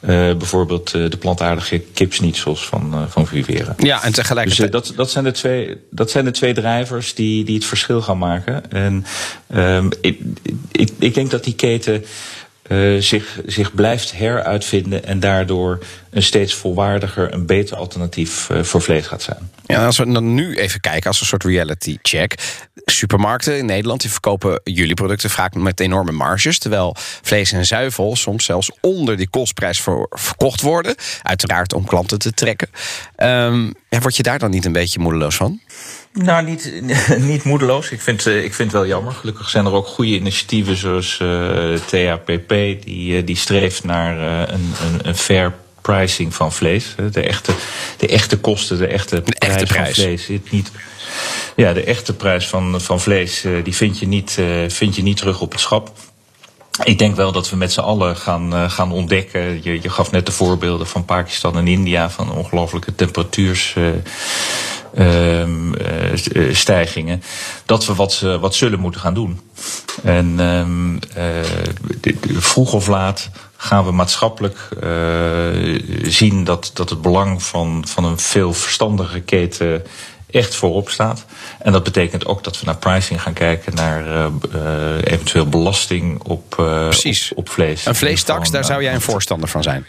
uh, 0.00 0.08
bijvoorbeeld 0.08 0.94
uh, 0.94 1.10
de 1.10 1.16
plantaardige 1.16 1.78
kipsnietsels 1.78 2.66
van, 2.66 3.06
van 3.08 3.26
Vivera. 3.26 3.74
Ja, 3.78 4.02
en 4.02 4.12
tegelijkertijd... 4.12 4.72
Dus 4.72 4.82
dat, 4.82 4.96
dat, 4.96 5.10
zijn 5.10 5.24
de 5.24 5.30
twee, 5.30 5.76
dat 5.90 6.10
zijn 6.10 6.24
de 6.24 6.30
twee 6.30 6.54
drijvers 6.54 7.14
die, 7.14 7.44
die 7.44 7.54
het 7.54 7.64
verschil 7.64 8.02
gaan 8.02 8.18
maken. 8.18 8.70
En 8.70 9.06
um, 9.54 9.90
ik, 10.00 10.20
ik, 10.72 10.90
ik 10.98 11.14
denk 11.14 11.30
dat 11.30 11.44
die 11.44 11.54
keten 11.54 12.04
uh, 12.68 13.00
zich, 13.00 13.40
zich 13.46 13.74
blijft 13.74 14.12
heruitvinden 14.16 15.04
en 15.04 15.20
daardoor 15.20 15.78
een 16.16 16.22
steeds 16.22 16.54
volwaardiger, 16.54 17.32
een 17.32 17.46
beter 17.46 17.76
alternatief 17.76 18.48
uh, 18.48 18.62
voor 18.62 18.82
vlees 18.82 19.06
gaat 19.06 19.22
zijn. 19.22 19.50
Ja, 19.66 19.86
als 19.86 19.98
we 19.98 20.12
dan 20.12 20.34
nu 20.34 20.54
even 20.54 20.80
kijken 20.80 21.08
als 21.08 21.20
een 21.20 21.26
soort 21.26 21.44
reality 21.44 21.98
check. 22.02 22.34
Supermarkten 22.84 23.58
in 23.58 23.66
Nederland 23.66 24.00
die 24.00 24.10
verkopen 24.10 24.60
jullie 24.64 24.94
producten 24.94 25.30
vaak 25.30 25.54
met 25.54 25.80
enorme 25.80 26.12
marges. 26.12 26.58
Terwijl 26.58 26.96
vlees 27.22 27.52
en 27.52 27.66
zuivel 27.66 28.16
soms 28.16 28.44
zelfs 28.44 28.70
onder 28.80 29.16
die 29.16 29.28
kostprijs 29.28 29.80
voor, 29.80 30.06
verkocht 30.10 30.60
worden. 30.60 30.94
Uiteraard 31.22 31.72
om 31.72 31.84
klanten 31.84 32.18
te 32.18 32.32
trekken. 32.32 32.68
Um, 33.16 33.74
ja, 33.88 34.00
word 34.00 34.16
je 34.16 34.22
daar 34.22 34.38
dan 34.38 34.50
niet 34.50 34.64
een 34.64 34.72
beetje 34.72 34.98
moedeloos 34.98 35.36
van? 35.36 35.60
Nou, 36.12 36.44
niet, 36.44 36.72
niet 37.18 37.44
moedeloos. 37.44 37.90
Ik 37.90 38.00
vind, 38.00 38.26
ik 38.26 38.54
vind 38.54 38.72
het 38.72 38.80
wel 38.80 38.86
jammer. 38.86 39.12
Gelukkig 39.12 39.48
zijn 39.48 39.66
er 39.66 39.72
ook 39.72 39.86
goede 39.86 40.14
initiatieven 40.14 40.76
zoals 40.76 41.18
uh, 41.22 41.74
THPP... 41.74 42.48
die, 42.84 43.24
die 43.24 43.36
streeft 43.36 43.84
naar 43.84 44.18
uh, 44.18 44.54
een, 44.54 44.72
een, 44.82 45.08
een 45.08 45.16
fair 45.16 45.52
pricing 45.86 46.34
van 46.34 46.52
vlees. 46.52 46.94
De 47.12 47.22
echte, 47.22 47.52
de 47.96 48.08
echte 48.08 48.38
kosten, 48.38 48.78
de 48.78 48.86
echte 48.86 49.14
de 49.14 49.22
prijs, 49.22 49.54
echte 49.54 49.66
prijs. 49.66 49.94
van 49.94 50.04
vlees. 50.04 50.26
Het 50.26 50.50
niet, 50.50 50.70
ja, 51.56 51.72
de 51.72 51.84
echte 51.84 52.14
prijs 52.14 52.46
van, 52.46 52.80
van 52.80 53.00
vlees 53.00 53.44
uh, 53.44 53.64
die 53.64 53.74
vind 53.74 53.98
je, 53.98 54.06
niet, 54.06 54.36
uh, 54.40 54.68
vind 54.68 54.96
je 54.96 55.02
niet 55.02 55.16
terug 55.16 55.40
op 55.40 55.52
het 55.52 55.60
schap. 55.60 55.92
Ik 56.82 56.98
denk 56.98 57.16
wel 57.16 57.32
dat 57.32 57.50
we 57.50 57.56
met 57.56 57.72
z'n 57.72 57.80
allen 57.80 58.16
gaan, 58.16 58.54
uh, 58.54 58.70
gaan 58.70 58.92
ontdekken. 58.92 59.62
Je, 59.62 59.82
je 59.82 59.88
gaf 59.90 60.10
net 60.10 60.26
de 60.26 60.32
voorbeelden 60.32 60.86
van 60.86 61.04
Pakistan 61.04 61.56
en 61.56 61.66
India 61.66 62.10
van 62.10 62.32
ongelooflijke 62.32 62.94
temperatuurs. 62.94 63.74
Uh, 63.78 63.88
uh, 64.98 66.54
stijgingen, 66.54 67.22
dat 67.66 67.86
we 67.86 67.94
wat, 67.94 68.20
wat 68.40 68.54
zullen 68.54 68.80
moeten 68.80 69.00
gaan 69.00 69.14
doen. 69.14 69.40
En 70.02 70.38
um, 70.38 70.98
vroeg 72.38 72.72
of 72.72 72.86
laat 72.86 73.30
gaan 73.56 73.84
we 73.84 73.92
maatschappelijk 73.92 74.68
zien 76.02 76.44
dat, 76.44 76.70
dat 76.74 76.90
het 76.90 77.02
belang 77.02 77.42
van, 77.42 77.84
van 77.88 78.04
een 78.04 78.18
veel 78.18 78.52
verstandige 78.52 79.20
keten 79.20 79.82
echt 80.30 80.54
voorop 80.54 80.90
staat. 80.90 81.24
En 81.58 81.72
dat 81.72 81.84
betekent 81.84 82.26
ook 82.26 82.44
dat 82.44 82.60
we 82.60 82.66
naar 82.66 82.76
pricing 82.76 83.22
gaan 83.22 83.32
kijken, 83.32 83.74
naar 83.74 84.06
uh, 84.06 84.26
uh, 84.54 84.62
eventueel 85.04 85.48
belasting 85.48 86.22
op, 86.22 86.56
uh, 86.60 86.88
Precies. 86.88 87.30
Op, 87.30 87.38
op, 87.38 87.48
vlees. 87.48 87.86
Een 87.86 87.94
vleestaks, 87.94 88.50
daar 88.50 88.64
zou 88.64 88.82
jij 88.82 88.94
een 88.94 89.00
voorstander 89.00 89.48
van 89.48 89.62
zijn. 89.62 89.86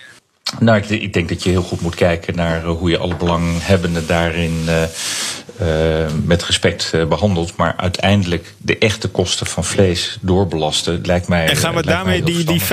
Nou, 0.60 0.78
ik, 0.78 0.90
ik, 0.90 1.13
denk 1.13 1.30
dat 1.30 1.44
je 1.44 1.50
heel 1.50 1.62
goed 1.62 1.81
moet 1.81 1.96
kijken 1.96 2.36
naar 2.36 2.63
hoe 2.63 2.90
je 2.90 2.98
alle 2.98 3.16
belanghebbenden 3.16 4.08
daarin 4.08 4.70
met 6.24 6.44
respect 6.44 6.92
uh, 6.95 7.06
behandelt. 7.06 7.56
Maar 7.56 7.74
uiteindelijk 7.77 8.54
de 8.57 8.77
echte 8.77 9.07
kosten 9.07 9.48
van 9.48 9.63
vlees 9.63 10.18
doorbelasten 10.21 11.01
lijkt 11.04 11.27
mij. 11.27 11.48
En 11.48 11.56
gaan 11.56 11.75
we 11.75 11.81
daarmee 11.81 12.24
die, 12.24 12.44
die 12.44 12.62
50% 12.62 12.65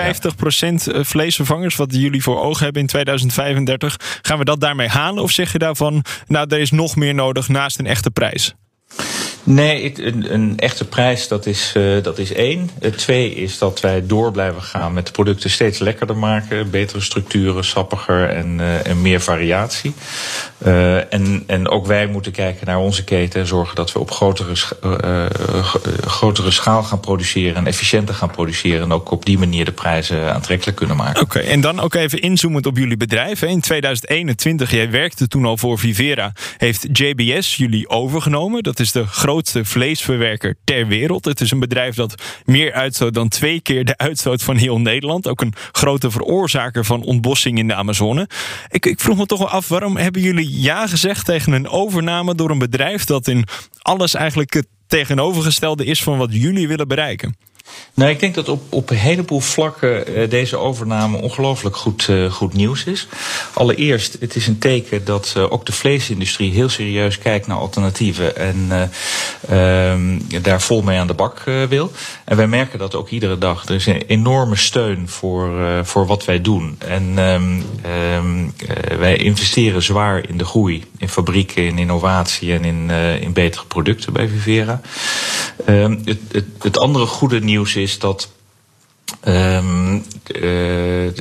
vleesvervangers, 1.01 1.77
wat 1.77 1.95
jullie 1.95 2.23
voor 2.23 2.43
ogen 2.43 2.65
hebben 2.65 2.83
in 2.83 2.89
2035, 2.89 3.97
gaan 4.23 4.39
we 4.39 4.45
dat 4.45 4.61
daarmee 4.61 4.89
halen? 4.89 5.23
Of 5.23 5.31
zeg 5.31 5.53
je 5.53 5.59
daarvan, 5.59 6.05
nou, 6.27 6.47
er 6.49 6.59
is 6.59 6.71
nog 6.71 6.97
meer 6.97 7.15
nodig 7.15 7.49
naast 7.49 7.79
een 7.79 7.87
echte 7.87 8.11
prijs? 8.11 8.55
Nee, 9.45 9.93
een, 10.33 10.59
echte 10.59 10.85
prijs, 10.85 11.29
dat 11.29 11.47
is, 11.47 11.73
uh, 11.77 12.03
dat 12.03 12.19
is 12.19 12.33
één. 12.33 12.71
Het 12.81 12.99
twee 12.99 13.35
is 13.35 13.59
dat 13.59 13.81
wij 13.81 14.07
door 14.07 14.33
blijven 14.33 14.63
gaan 14.63 14.93
met 14.93 15.07
de 15.07 15.13
producten 15.13 15.51
steeds 15.51 15.79
lekkerder 15.79 16.17
maken. 16.17 16.71
Betere 16.71 17.01
structuren, 17.01 17.65
sappiger 17.65 18.29
en, 18.29 18.59
uh, 18.59 18.87
en 18.87 19.03
meer 19.03 19.21
variatie. 19.21 19.95
Uh, 20.67 21.13
en, 21.13 21.45
en 21.47 21.69
ook 21.69 21.87
wij 21.87 22.07
moeten 22.07 22.33
kijken 22.33 22.67
naar 22.67 22.79
onze 22.79 23.05
keten 23.05 23.41
en 23.41 23.47
zorgen 23.47 23.77
dat 23.77 23.93
we 23.93 23.99
op 23.99 24.11
grotere, 24.11 24.55
grotere 26.07 26.51
schaal 26.51 26.83
gaan 26.83 27.01
produceren 27.01 27.57
en 27.57 27.67
efficiënter 27.67 28.15
gaan 28.15 28.31
produceren. 28.31 28.83
En 28.83 28.93
ook 28.93 29.11
op 29.11 29.25
die 29.25 29.39
manier 29.39 29.65
de 29.65 29.73
prijzen 29.73 30.35
aantrekkelijk 30.35 30.77
kunnen 30.77 30.97
maken. 30.97 31.23
Oké, 31.23 31.39
en 31.39 31.61
dan 31.61 31.81
ook 31.81 31.95
even 31.95 32.21
inzoomend 32.21 32.67
op 32.67 32.77
jullie 32.77 32.97
bedrijf. 32.97 33.43
In 33.43 33.61
2021, 33.61 34.71
jij 34.71 34.91
werkte 34.91 35.29
toen 35.29 35.45
al 35.45 35.57
voor 35.57 35.79
Vivera, 35.79 36.33
heeft 36.57 36.87
JBS 36.93 37.57
jullie 37.57 37.89
overgenomen. 37.89 38.63
Dat 38.63 38.81
is 38.81 38.93
de 38.93 39.07
grote 39.07 39.34
grootste 39.35 39.65
vleesverwerker 39.65 40.57
ter 40.65 40.87
wereld. 40.87 41.25
Het 41.25 41.41
is 41.41 41.51
een 41.51 41.59
bedrijf 41.59 41.95
dat 41.95 42.23
meer 42.45 42.73
uitstoot 42.73 43.15
dan 43.15 43.29
twee 43.29 43.61
keer 43.61 43.85
de 43.85 43.97
uitstoot 43.97 44.43
van 44.43 44.57
heel 44.57 44.81
Nederland. 44.81 45.29
Ook 45.29 45.41
een 45.41 45.55
grote 45.73 46.11
veroorzaker 46.11 46.85
van 46.85 47.03
ontbossing 47.03 47.59
in 47.59 47.69
de 47.69 47.75
Amazone. 47.75 48.29
Ik, 48.69 48.87
ik 48.87 49.01
vroeg 49.01 49.17
me 49.17 49.27
toch 49.27 49.39
wel 49.39 49.49
af, 49.49 49.69
waarom 49.69 49.97
hebben 49.97 50.23
jullie 50.23 50.61
ja 50.61 50.87
gezegd 50.87 51.25
tegen 51.25 51.53
een 51.53 51.69
overname 51.69 52.35
door 52.35 52.51
een 52.51 52.59
bedrijf 52.59 53.05
dat 53.05 53.29
in 53.29 53.45
alles 53.83 54.15
eigenlijk 54.15 54.53
het 54.53 54.67
tegenovergestelde 54.87 55.85
is 55.85 56.03
van 56.03 56.19
wat 56.19 56.33
jullie 56.33 56.69
willen 56.69 56.89
bereiken? 56.89 57.37
Nou, 57.95 58.11
ik 58.11 58.21
denk 58.21 58.35
dat 58.35 58.49
op, 58.49 58.63
op 58.73 58.91
een 58.91 58.97
heleboel 58.97 59.41
vlakken 59.41 60.19
uh, 60.19 60.31
deze 60.31 60.57
overname 60.57 61.17
ongelooflijk 61.17 61.77
goed, 61.77 62.09
uh, 62.11 62.33
goed 62.33 62.53
nieuws 62.53 62.85
is. 62.85 63.09
Allereerst, 63.53 64.17
het 64.21 64.37
is 64.37 64.47
een 64.47 64.59
teken 64.59 65.05
dat 65.05 65.35
uh, 65.37 65.53
ook 65.53 65.67
de 65.67 65.73
vleesindustrie 65.73 66.53
heel 66.53 66.69
serieus 66.69 67.19
kijkt 67.19 67.47
naar 67.47 67.57
alternatieven 67.57 68.37
en 68.37 68.91
daar 70.43 70.61
vol 70.61 70.83
mee 70.83 70.99
aan 70.99 71.07
de 71.07 71.15
bak 71.15 71.43
wil. 71.69 71.93
En 72.25 72.37
wij 72.37 72.47
merken 72.47 72.79
dat 72.79 72.95
ook 72.95 73.09
iedere 73.09 73.39
dag. 73.39 73.67
Er 73.69 73.75
is 73.75 73.87
een 73.87 74.03
enorme 74.07 74.57
steun 74.57 75.09
voor, 75.09 75.51
voor 75.85 76.07
wat 76.07 76.25
wij 76.25 76.41
doen. 76.41 76.77
En 76.79 77.19
um, 77.19 78.53
wij 78.99 79.17
investeren 79.17 79.83
zwaar 79.83 80.29
in 80.29 80.39
de 80.39 80.45
groei, 80.45 80.85
in 80.99 81.09
fabrieken, 81.09 81.67
in 81.67 81.79
innovatie 81.79 82.53
en 82.53 82.65
in, 82.65 82.91
in 83.21 83.33
betere 83.33 83.65
producten 83.67 84.13
bij 84.13 84.29
Vivera. 84.29 84.81
Ehm, 85.65 85.97
het, 86.05 86.19
het, 86.33 86.45
het 86.59 86.79
andere 86.79 87.07
goede 87.07 87.41
nieuws 87.41 87.54
is 87.63 87.99
dat 87.99 88.29
Um, 89.29 90.05
uh, 90.43 91.05
uh, 91.05 91.13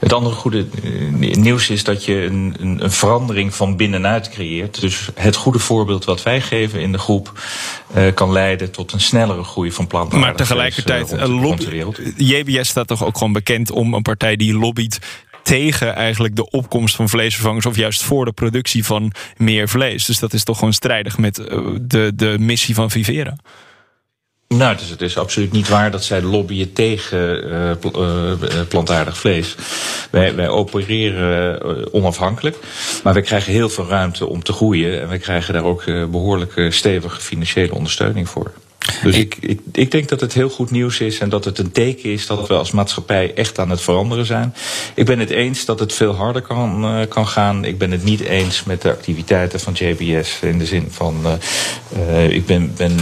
het 0.00 0.12
andere 0.12 0.34
goede 0.34 0.66
nieuws 1.18 1.70
is 1.70 1.84
dat 1.84 2.04
je 2.04 2.14
een, 2.14 2.54
een, 2.60 2.84
een, 2.84 2.90
verandering 2.90 3.54
van 3.54 3.76
binnenuit 3.76 4.28
creëert. 4.28 4.80
Dus 4.80 5.08
het 5.14 5.36
goede 5.36 5.58
voorbeeld 5.58 6.04
wat 6.04 6.22
wij 6.22 6.40
geven 6.40 6.80
in 6.80 6.92
de 6.92 6.98
groep 6.98 7.32
uh, 7.96 8.14
kan 8.14 8.32
leiden 8.32 8.70
tot 8.70 8.92
een 8.92 9.00
snellere 9.00 9.42
groei 9.42 9.72
van 9.72 9.86
planten. 9.86 10.18
Maar 10.18 10.36
tegelijkertijd, 10.36 11.14
JBS 12.16 12.68
staat 12.68 12.86
toch 12.86 13.04
ook 13.04 13.16
gewoon 13.16 13.32
bekend 13.32 13.70
om 13.70 13.94
een 13.94 14.02
partij 14.02 14.36
die 14.36 14.54
lobbyt 14.54 14.98
tegen 15.42 15.94
eigenlijk 15.94 16.36
de 16.36 16.50
opkomst 16.50 16.96
van 16.96 17.08
vleesvervangers 17.08 17.66
of 17.66 17.76
juist 17.76 18.02
voor 18.02 18.24
de 18.24 18.32
productie 18.32 18.84
van 18.84 19.12
meer 19.36 19.68
vlees. 19.68 20.04
Dus 20.04 20.18
dat 20.18 20.32
is 20.32 20.44
toch 20.44 20.58
gewoon 20.58 20.72
strijdig 20.72 21.18
met 21.18 21.34
de, 21.34 22.12
de 22.14 22.36
missie 22.38 22.74
van 22.74 22.90
Vivera. 22.90 23.36
Nou, 24.48 24.76
is, 24.76 24.90
het 24.90 25.02
is 25.02 25.18
absoluut 25.18 25.52
niet 25.52 25.68
waar 25.68 25.90
dat 25.90 26.04
zij 26.04 26.22
lobbyen 26.22 26.72
tegen 26.72 27.48
uh, 27.48 28.60
plantaardig 28.68 29.18
vlees. 29.18 29.54
Wij, 30.10 30.34
wij 30.34 30.48
opereren 30.48 31.92
onafhankelijk, 31.92 32.56
maar 33.02 33.12
wij 33.12 33.22
krijgen 33.22 33.52
heel 33.52 33.68
veel 33.68 33.86
ruimte 33.86 34.26
om 34.26 34.42
te 34.42 34.52
groeien. 34.52 35.00
En 35.00 35.08
wij 35.08 35.18
krijgen 35.18 35.54
daar 35.54 35.64
ook 35.64 35.84
behoorlijke 36.10 36.70
stevige 36.70 37.20
financiële 37.20 37.74
ondersteuning 37.74 38.28
voor. 38.28 38.52
Dus 39.02 39.16
ik, 39.16 39.36
ik, 39.40 39.60
ik 39.72 39.90
denk 39.90 40.08
dat 40.08 40.20
het 40.20 40.32
heel 40.32 40.48
goed 40.48 40.70
nieuws 40.70 41.00
is 41.00 41.18
en 41.18 41.28
dat 41.28 41.44
het 41.44 41.58
een 41.58 41.72
teken 41.72 42.10
is 42.10 42.26
dat 42.26 42.48
we 42.48 42.54
als 42.54 42.70
maatschappij 42.70 43.34
echt 43.34 43.58
aan 43.58 43.70
het 43.70 43.80
veranderen 43.80 44.26
zijn. 44.26 44.54
Ik 44.94 45.04
ben 45.04 45.18
het 45.18 45.30
eens 45.30 45.64
dat 45.64 45.80
het 45.80 45.92
veel 45.92 46.14
harder 46.14 46.42
kan, 46.42 46.84
uh, 46.84 47.06
kan 47.08 47.26
gaan. 47.26 47.64
Ik 47.64 47.78
ben 47.78 47.90
het 47.90 48.04
niet 48.04 48.20
eens 48.20 48.64
met 48.64 48.82
de 48.82 48.90
activiteiten 48.90 49.60
van 49.60 49.72
JBS 49.72 50.38
in 50.42 50.58
de 50.58 50.66
zin 50.66 50.86
van 50.90 51.14
uh, 51.96 52.30
ik 52.30 52.46
ben, 52.46 52.72
ben 52.76 52.96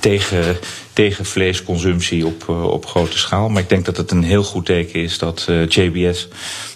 tegen, 0.00 0.56
tegen 0.92 1.24
vleesconsumptie 1.24 2.26
op, 2.26 2.48
op 2.48 2.86
grote 2.86 3.18
schaal. 3.18 3.48
Maar 3.48 3.62
ik 3.62 3.68
denk 3.68 3.84
dat 3.84 3.96
het 3.96 4.10
een 4.10 4.22
heel 4.22 4.42
goed 4.42 4.66
teken 4.66 5.02
is 5.02 5.18
dat 5.18 5.48
JBS 5.68 6.28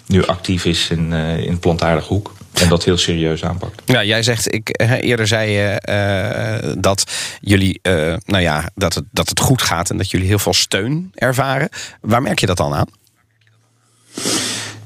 nu 0.07 0.25
actief 0.25 0.65
is 0.65 0.89
in, 0.89 1.13
in 1.13 1.59
plantaardig 1.59 2.07
hoek. 2.07 2.31
En 2.61 2.69
dat 2.69 2.83
heel 2.83 2.97
serieus 2.97 3.43
aanpakt. 3.43 3.81
Ja, 3.85 4.03
jij 4.03 4.23
zegt, 4.23 4.53
ik, 4.53 4.69
eerder 5.01 5.27
zei 5.27 5.51
je 5.51 5.81
uh, 6.65 6.73
dat 6.77 7.03
jullie, 7.39 7.79
uh, 7.81 8.15
nou 8.25 8.43
ja, 8.43 8.69
dat 8.75 8.93
het, 8.93 9.03
dat 9.11 9.29
het 9.29 9.39
goed 9.39 9.61
gaat 9.61 9.89
en 9.89 9.97
dat 9.97 10.11
jullie 10.11 10.27
heel 10.27 10.39
veel 10.39 10.53
steun 10.53 11.11
ervaren. 11.15 11.69
Waar 12.01 12.21
merk 12.21 12.39
je 12.39 12.45
dat 12.45 12.57
dan 12.57 12.73
aan? 12.73 12.87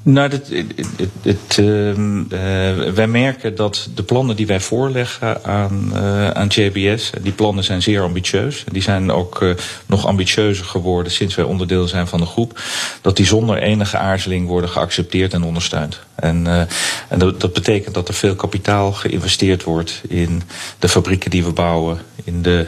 Nou, 0.07 0.31
uh, 0.49 0.63
uh, 1.57 2.93
wij 2.93 3.07
merken 3.07 3.55
dat 3.55 3.89
de 3.95 4.03
plannen 4.03 4.35
die 4.35 4.47
wij 4.47 4.59
voorleggen 4.59 5.43
aan, 5.43 5.91
uh, 5.93 6.29
aan 6.29 6.47
JBS, 6.47 7.11
die 7.21 7.31
plannen 7.31 7.63
zijn 7.63 7.81
zeer 7.81 8.01
ambitieus. 8.01 8.63
Die 8.71 8.81
zijn 8.81 9.11
ook 9.11 9.45
nog 9.85 10.05
ambitieuzer 10.05 10.65
geworden 10.65 11.11
sinds 11.11 11.35
wij 11.35 11.45
onderdeel 11.45 11.87
zijn 11.87 12.07
van 12.07 12.19
de 12.19 12.25
groep. 12.25 12.61
Dat 13.01 13.15
die 13.15 13.25
zonder 13.25 13.57
enige 13.57 13.97
aarzeling 13.97 14.47
worden 14.47 14.69
geaccepteerd 14.69 15.33
en 15.33 15.43
ondersteund. 15.43 15.99
En, 16.15 16.47
en 17.07 17.19
dat, 17.19 17.41
dat, 17.41 17.53
betekent 17.53 17.93
dat 17.93 18.07
er 18.07 18.13
veel 18.13 18.35
kapitaal 18.35 18.91
geïnvesteerd 18.91 19.63
wordt 19.63 20.01
in 20.07 20.41
de 20.79 20.89
fabrieken 20.89 21.31
die 21.31 21.43
we 21.43 21.51
bouwen, 21.51 21.99
in 22.23 22.41
de 22.41 22.67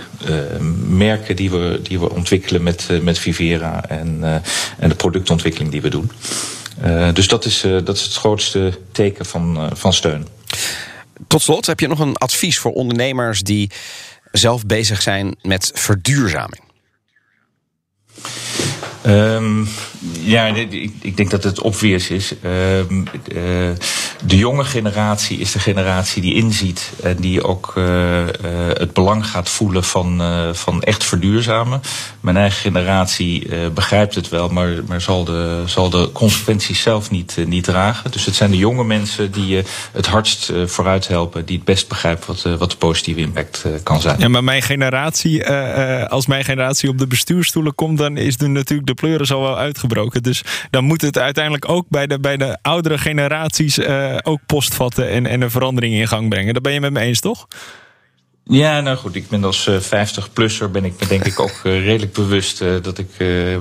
merken 0.87 1.35
die 1.35 1.51
we, 1.51 1.79
die 1.83 1.99
we 1.99 2.09
ontwikkelen 2.09 2.63
met, 2.63 2.89
met 3.01 3.19
Vivera 3.19 3.85
en, 3.85 4.43
en 4.79 4.89
de 4.89 4.95
productontwikkeling 4.95 5.71
die 5.71 5.81
we 5.81 5.89
doen. 5.89 6.11
Uh, 6.83 7.13
dus 7.13 7.27
dat 7.27 7.45
is, 7.45 7.63
uh, 7.63 7.79
dat 7.83 7.95
is 7.95 8.03
het 8.03 8.13
grootste 8.13 8.79
teken 8.91 9.25
van, 9.25 9.57
uh, 9.57 9.67
van 9.73 9.93
steun. 9.93 10.27
Tot 11.27 11.41
slot, 11.41 11.65
heb 11.65 11.79
je 11.79 11.87
nog 11.87 11.99
een 11.99 12.17
advies 12.17 12.59
voor 12.59 12.71
ondernemers 12.71 13.41
die 13.41 13.71
zelf 14.31 14.65
bezig 14.65 15.01
zijn 15.01 15.35
met 15.41 15.71
verduurzaming? 15.73 16.63
Um, 19.07 19.67
ja, 20.19 20.45
ik, 20.45 20.91
ik, 21.01 21.17
denk 21.17 21.29
dat 21.29 21.43
het 21.43 21.61
obvious 21.61 22.09
is. 22.09 22.33
Um, 22.45 23.07
uh, 23.33 23.43
de 24.25 24.37
jonge 24.37 24.63
generatie 24.63 25.37
is 25.37 25.51
de 25.51 25.59
generatie 25.59 26.21
die 26.21 26.33
inziet 26.33 26.91
en 27.03 27.15
die 27.15 27.43
ook 27.43 27.73
uh, 27.77 27.85
het 28.73 28.93
belang 28.93 29.27
gaat 29.27 29.49
voelen 29.49 29.83
van, 29.83 30.21
van 30.53 30.81
echt 30.81 31.03
verduurzamen. 31.03 31.81
Mijn 32.19 32.37
eigen 32.37 32.59
generatie 32.59 33.47
begrijpt 33.73 34.15
het 34.15 34.29
wel, 34.29 34.49
maar, 34.49 34.69
maar 34.87 35.01
zal, 35.01 35.23
de, 35.23 35.63
zal 35.65 35.89
de 35.89 36.09
consequenties 36.13 36.81
zelf 36.81 37.11
niet, 37.11 37.37
niet 37.45 37.63
dragen. 37.63 38.11
Dus 38.11 38.25
het 38.25 38.35
zijn 38.35 38.51
de 38.51 38.57
jonge 38.57 38.83
mensen 38.83 39.31
die 39.31 39.63
het 39.91 40.05
hardst 40.05 40.51
vooruit 40.65 41.07
helpen, 41.07 41.45
die 41.45 41.55
het 41.55 41.65
best 41.65 41.87
begrijpen 41.87 42.27
wat, 42.27 42.57
wat 42.57 42.71
de 42.71 42.77
positieve 42.77 43.19
impact 43.19 43.65
kan 43.83 44.01
zijn. 44.01 44.19
Ja, 44.19 44.27
maar 44.27 44.43
mijn 44.43 44.61
generatie, 44.61 45.47
als 46.07 46.27
mijn 46.27 46.43
generatie 46.43 46.89
op 46.89 46.97
de 46.97 47.07
bestuurstoelen 47.07 47.75
komt, 47.75 47.97
dan 47.97 48.17
is 48.17 48.39
er 48.39 48.49
natuurlijk 48.49 48.88
de 48.89 49.01
pleuris 49.01 49.31
al 49.31 49.41
wel 49.41 49.57
uitgebroken. 49.57 50.23
Dus 50.23 50.43
dan 50.69 50.83
moet 50.83 51.01
het 51.01 51.17
uiteindelijk 51.17 51.69
ook 51.69 51.85
bij 51.89 52.07
de, 52.07 52.19
bij 52.19 52.37
de 52.37 52.57
oudere 52.61 52.97
generaties 52.97 53.77
uh, 53.77 54.17
ook 54.23 54.39
postvatten 54.45 55.09
en, 55.09 55.25
en 55.25 55.41
een 55.41 55.51
verandering 55.51 55.93
in 55.93 56.07
gang 56.07 56.29
brengen. 56.29 56.53
Dat 56.53 56.63
ben 56.63 56.73
je 56.73 56.79
met 56.79 56.93
me 56.93 56.99
eens, 56.99 57.19
toch? 57.19 57.47
Ja, 58.51 58.81
nou 58.81 58.97
goed, 58.97 59.15
ik 59.15 59.29
ben 59.29 59.43
als 59.43 59.67
uh, 59.67 59.75
50-plusser 59.79 60.71
ben 60.71 60.85
ik 60.85 60.93
me 60.99 61.07
denk 61.07 61.25
ik 61.25 61.39
ook 61.39 61.61
uh, 61.63 61.83
redelijk 61.85 62.13
bewust 62.13 62.61
uh, 62.61 62.73
dat 62.81 62.97
ik, 62.97 63.09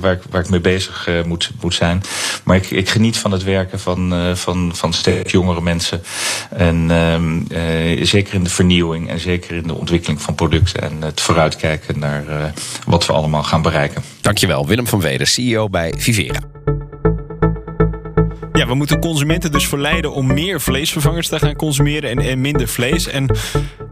waar, 0.01 0.13
ik, 0.13 0.23
waar 0.31 0.41
ik 0.41 0.49
mee 0.49 0.61
bezig 0.61 1.09
moet, 1.25 1.51
moet 1.61 1.75
zijn. 1.75 2.03
Maar 2.45 2.57
ik, 2.57 2.71
ik 2.71 2.89
geniet 2.89 3.17
van 3.17 3.33
het 3.33 3.45
werken 3.45 3.81
van, 3.81 4.37
van, 4.37 4.71
van 4.75 4.93
steeds 4.93 5.33
jongere 5.33 5.61
mensen. 5.61 6.03
En 6.51 6.91
ehm, 6.91 8.05
zeker 8.05 8.35
in 8.35 8.45
de 8.45 8.51
vernieuwing 8.51 9.09
en 9.09 9.21
zeker 9.21 9.57
in 9.57 9.67
de 9.67 9.75
ontwikkeling 9.75 10.23
van 10.23 10.35
producten. 10.35 10.83
En 10.83 11.03
het 11.03 11.21
vooruitkijken 11.21 11.99
naar 11.99 12.53
wat 12.87 13.07
we 13.07 13.13
allemaal 13.13 13.43
gaan 13.43 13.63
bereiken. 13.63 14.03
Dankjewel, 14.21 14.67
Willem 14.67 14.87
van 14.87 15.01
Weder, 15.01 15.27
CEO 15.27 15.69
bij 15.69 15.95
Vivera. 15.97 16.58
We 18.69 18.75
moeten 18.75 19.01
consumenten 19.01 19.53
dus 19.53 19.69
verleiden 19.69 20.13
om 20.13 20.27
meer 20.35 20.61
vleesvervangers 20.61 21.29
te 21.29 21.39
gaan 21.39 21.57
consumeren 21.57 22.11
en, 22.11 22.19
en 22.19 22.41
minder 22.41 22.69
vlees. 22.69 23.07
En 23.07 23.37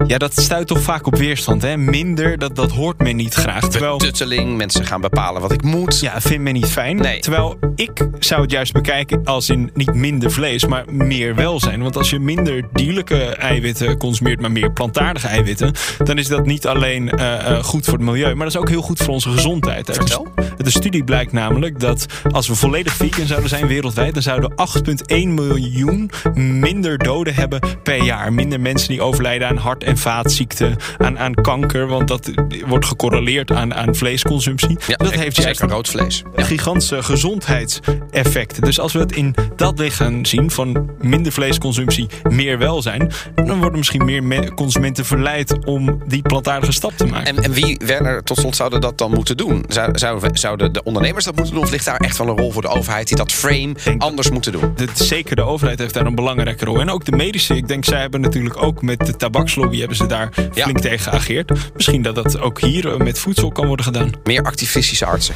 ja, 0.06 0.18
dat 0.18 0.40
stuit 0.40 0.66
toch 0.66 0.80
vaak 0.80 1.06
op 1.06 1.16
weerstand. 1.16 1.62
Hè? 1.62 1.76
Minder, 1.76 2.38
dat, 2.38 2.56
dat 2.56 2.70
hoort 2.70 2.98
men 2.98 3.16
niet 3.16 3.34
graag. 3.34 3.68
Terwijl... 3.68 3.96
Tutteling, 3.96 4.56
mensen 4.56 4.86
gaan 4.86 5.00
bepalen 5.00 5.40
wat 5.42 5.52
ik 5.52 5.62
moet. 5.62 6.00
Ja, 6.00 6.20
vindt 6.20 6.42
men 6.42 6.52
niet 6.52 6.66
fijn. 6.66 6.96
Nee. 6.96 7.20
Terwijl 7.20 7.58
ik 7.74 8.08
zou 8.18 8.42
het 8.42 8.50
juist 8.50 8.72
bekijken 8.72 9.24
als 9.24 9.48
in 9.48 9.70
niet 9.74 9.94
minder 9.94 10.30
vlees, 10.30 10.66
maar 10.66 10.84
meer 10.92 11.34
welzijn. 11.34 11.82
Want 11.82 11.96
als 11.96 12.10
je 12.10 12.18
minder 12.18 12.64
dierlijke 12.72 13.24
eiwitten 13.24 13.98
consumeert, 13.98 14.40
maar 14.40 14.52
meer 14.52 14.72
plantaardige 14.72 15.28
eiwitten, 15.28 15.72
dan 16.04 16.18
is 16.18 16.28
dat 16.28 16.46
niet 16.46 16.66
alleen 16.66 17.12
uh, 17.14 17.24
uh, 17.24 17.62
goed 17.62 17.84
voor 17.84 17.94
het 17.94 18.02
milieu, 18.02 18.34
maar 18.34 18.46
dat 18.46 18.54
is 18.54 18.60
ook 18.60 18.68
heel 18.68 18.82
goed 18.82 18.98
voor 18.98 19.14
onze 19.14 19.30
gezondheid. 19.30 19.90
Vertel. 19.92 20.26
De 20.56 20.70
studie 20.70 21.04
blijkt 21.04 21.32
namelijk 21.32 21.80
dat 21.80 22.06
als 22.30 22.48
we 22.48 22.54
volledig 22.54 22.92
vegan 22.92 23.26
zouden 23.26 23.48
zijn 23.48 23.66
wereldwijd, 23.66 24.14
dan 24.14 24.22
zouden 24.22 24.52
8,1 24.68 25.28
miljoen 25.28 26.10
minder 26.34 26.98
doden 26.98 27.34
hebben 27.34 27.60
per 27.82 28.02
jaar. 28.02 28.32
Minder 28.32 28.60
mensen 28.60 28.88
die 28.88 29.02
overlijden 29.02 29.48
aan 29.48 29.56
hart- 29.56 29.84
en 29.84 29.98
vaatziekten, 29.98 30.76
aan, 30.98 31.18
aan 31.18 31.34
kanker, 31.34 31.86
want 31.86 32.08
dat 32.08 32.30
wordt 32.66 32.86
gecorreleerd 32.86 33.52
aan, 33.52 33.74
aan 33.74 33.94
vleesconsumptie. 33.94 34.78
Ja, 34.86 34.96
dat 34.96 35.12
heeft 35.12 35.42
juist 35.42 35.60
een 35.60 35.68
rood 35.68 35.88
vlees. 35.88 36.22
Ja. 36.36 36.44
gigantische 36.44 37.02
gezondheidseffecten. 37.02 38.62
Dus 38.62 38.80
als 38.80 38.92
we 38.92 38.98
het 38.98 39.12
in 39.12 39.34
dat 39.56 39.78
licht 39.78 39.96
gaan 39.96 40.26
zien 40.26 40.50
van 40.50 40.90
minder 41.00 41.32
vleesconsumptie, 41.32 42.06
meer 42.28 42.58
welzijn, 42.58 43.12
dan 43.34 43.58
worden 43.58 43.78
misschien 43.78 44.26
meer 44.26 44.54
consumenten 44.54 45.04
verleid 45.04 45.64
om 45.64 46.02
die 46.06 46.22
plantaardige 46.22 46.72
stap 46.72 46.92
te 46.96 47.06
maken. 47.06 47.36
En, 47.36 47.42
en 47.42 47.52
wie, 47.52 47.80
Werner, 47.84 48.22
tot 48.22 48.38
slot 48.38 48.56
zouden 48.56 48.80
dat 48.80 48.98
dan 48.98 49.10
moeten 49.10 49.36
doen? 49.36 49.64
Zou, 49.68 49.98
zouden, 49.98 50.38
zouden 50.38 50.72
de 50.72 50.82
ondernemers 50.82 51.24
dat 51.24 51.36
moeten 51.36 51.54
doen? 51.54 51.62
Of 51.62 51.70
ligt 51.70 51.84
daar 51.84 51.96
echt 51.96 52.18
wel 52.18 52.28
een 52.28 52.36
rol 52.36 52.52
voor 52.52 52.62
de 52.62 52.68
overheid 52.68 53.08
die 53.08 53.16
dat 53.16 53.32
frame 53.32 53.74
anders 53.98 54.30
moeten 54.30 54.52
doen? 54.52 54.55
De, 54.74 54.88
zeker 54.94 55.36
de 55.36 55.42
overheid 55.42 55.78
heeft 55.78 55.94
daar 55.94 56.06
een 56.06 56.14
belangrijke 56.14 56.64
rol. 56.64 56.80
En 56.80 56.90
ook 56.90 57.04
de 57.04 57.12
medische. 57.12 57.56
Ik 57.56 57.68
denk, 57.68 57.84
zij 57.84 58.00
hebben 58.00 58.20
natuurlijk 58.20 58.62
ook 58.62 58.82
met 58.82 59.06
de 59.06 59.16
tabakslobby 59.16 59.78
hebben 59.78 59.96
ze 59.96 60.06
daar 60.06 60.32
ja. 60.54 60.62
flink 60.62 60.80
tegen 60.80 61.10
geageerd. 61.10 61.52
Misschien 61.74 62.02
dat 62.02 62.14
dat 62.14 62.40
ook 62.40 62.60
hier 62.60 62.96
met 62.96 63.18
voedsel 63.18 63.52
kan 63.52 63.66
worden 63.66 63.84
gedaan. 63.84 64.10
Meer 64.24 64.42
activistische 64.42 65.06
artsen. 65.06 65.34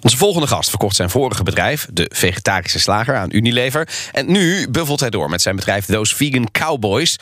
Onze 0.00 0.16
volgende 0.16 0.46
gast 0.46 0.68
verkocht 0.68 0.96
zijn 0.96 1.10
vorige 1.10 1.42
bedrijf, 1.42 1.88
de 1.92 2.10
vegetarische 2.14 2.78
slager, 2.78 3.16
aan 3.16 3.28
Unilever. 3.32 3.88
En 4.12 4.32
nu 4.32 4.68
buffelt 4.70 5.00
hij 5.00 5.10
door 5.10 5.30
met 5.30 5.42
zijn 5.42 5.56
bedrijf 5.56 5.84
Those 5.84 6.16
Vegan 6.16 6.50
Cowboys. 6.50 7.18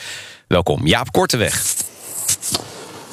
Welkom, 0.48 0.86
Jaap 0.86 1.12
Korteweg. 1.12 1.62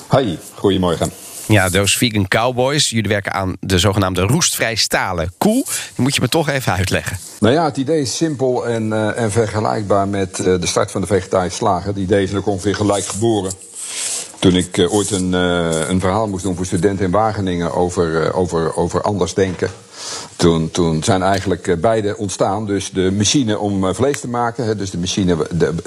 Hoi, 0.07 0.39
goedemorgen. 0.55 1.22
Ja, 1.47 1.69
those 1.69 1.97
vegan 1.97 2.27
cowboys. 2.27 2.89
Jullie 2.89 3.09
werken 3.09 3.33
aan 3.33 3.55
de 3.59 3.79
zogenaamde 3.79 4.21
roestvrij 4.21 4.75
stalen 4.75 5.31
koe. 5.37 5.63
Die 5.63 6.03
moet 6.03 6.15
je 6.15 6.21
me 6.21 6.29
toch 6.29 6.49
even 6.49 6.73
uitleggen. 6.73 7.17
Nou 7.39 7.53
ja, 7.53 7.65
het 7.65 7.77
idee 7.77 8.01
is 8.01 8.15
simpel 8.15 8.67
en, 8.67 8.87
uh, 8.87 9.17
en 9.17 9.31
vergelijkbaar 9.31 10.07
met 10.07 10.39
uh, 10.39 10.45
de 10.45 10.67
start 10.67 10.91
van 10.91 11.01
de 11.01 11.07
vegetarische 11.07 11.57
slager. 11.57 11.87
Het 11.87 11.97
idee 11.97 12.23
is 12.23 12.33
ook 12.33 12.47
ongeveer 12.47 12.75
gelijk 12.75 13.05
geboren. 13.05 13.51
Toen 14.43 14.55
ik 14.55 14.77
uh, 14.77 14.93
ooit 14.93 15.11
een, 15.11 15.33
een 15.33 15.99
verhaal 15.99 16.27
moest 16.27 16.43
doen 16.43 16.55
voor 16.55 16.65
studenten 16.65 17.05
in 17.05 17.11
Wageningen 17.11 17.73
over, 17.73 18.33
over, 18.33 18.75
over 18.75 19.01
anders 19.01 19.33
denken. 19.33 19.69
Toen, 20.35 20.71
toen 20.71 21.03
zijn 21.03 21.21
eigenlijk 21.21 21.81
beide 21.81 22.17
ontstaan. 22.17 22.65
Dus 22.65 22.91
de 22.91 23.11
machine 23.11 23.59
om 23.59 23.93
vlees 23.95 24.19
te 24.19 24.27
maken. 24.27 24.77
Dus 24.77 24.91
de 24.91 24.97
machine 24.97 25.37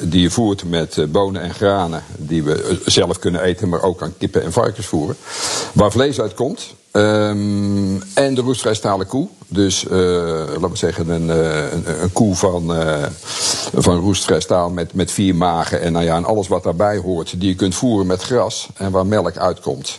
die 0.02 0.20
je 0.20 0.30
voert 0.30 0.64
met 0.64 1.12
bonen 1.12 1.42
en 1.42 1.54
granen. 1.54 2.02
Die 2.16 2.42
we 2.42 2.80
zelf 2.84 3.18
kunnen 3.18 3.42
eten, 3.42 3.68
maar 3.68 3.82
ook 3.82 4.02
aan 4.02 4.14
kippen 4.18 4.42
en 4.42 4.52
varkens 4.52 4.86
voeren. 4.86 5.16
Waar 5.72 5.92
vlees 5.92 6.20
uit 6.20 6.34
komt. 6.34 6.74
Um, 6.96 8.02
en 8.14 8.34
de 8.34 8.40
roestvrij 8.40 8.74
stalen 8.74 9.06
koe. 9.06 9.28
Dus 9.48 9.84
uh, 9.84 9.90
laten 9.90 10.70
we 10.70 10.76
zeggen 10.76 11.08
een, 11.08 11.28
een, 11.28 12.02
een 12.02 12.12
koe 12.12 12.34
van, 12.34 12.78
uh, 12.78 13.02
van 13.74 13.98
roestvrij 13.98 14.40
staal 14.40 14.70
met, 14.70 14.94
met 14.94 15.10
vier 15.10 15.34
magen. 15.34 15.80
En, 15.80 15.92
nou 15.92 16.04
ja, 16.04 16.16
en 16.16 16.24
alles 16.24 16.48
wat 16.48 16.62
daarbij 16.62 16.96
hoort. 16.96 17.40
Die 17.40 17.48
je 17.48 17.54
kunt 17.54 17.74
voeren 17.74 18.06
met 18.06 18.22
gras 18.22 18.68
en 18.74 18.90
waar 18.90 19.06
melk 19.06 19.36
uitkomt. 19.36 19.98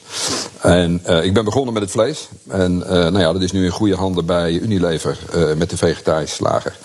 En 0.62 1.02
ik 1.24 1.34
ben 1.34 1.46
begonnen 1.46 1.74
met 1.74 1.82
het 1.84 1.92
vlees. 1.92 2.30
En 2.48 2.78
nou 2.88 3.20
ja, 3.20 3.34
dat 3.34 3.42
is 3.42 3.52
nu 3.52 3.66
in 3.66 3.72
goede 3.72 3.96
handen 3.96 4.26
bij 4.26 4.52
Unilever 4.52 5.20
met 5.58 5.70
de 5.70 5.78
vegetarische 5.78 6.36
slager. 6.36 6.76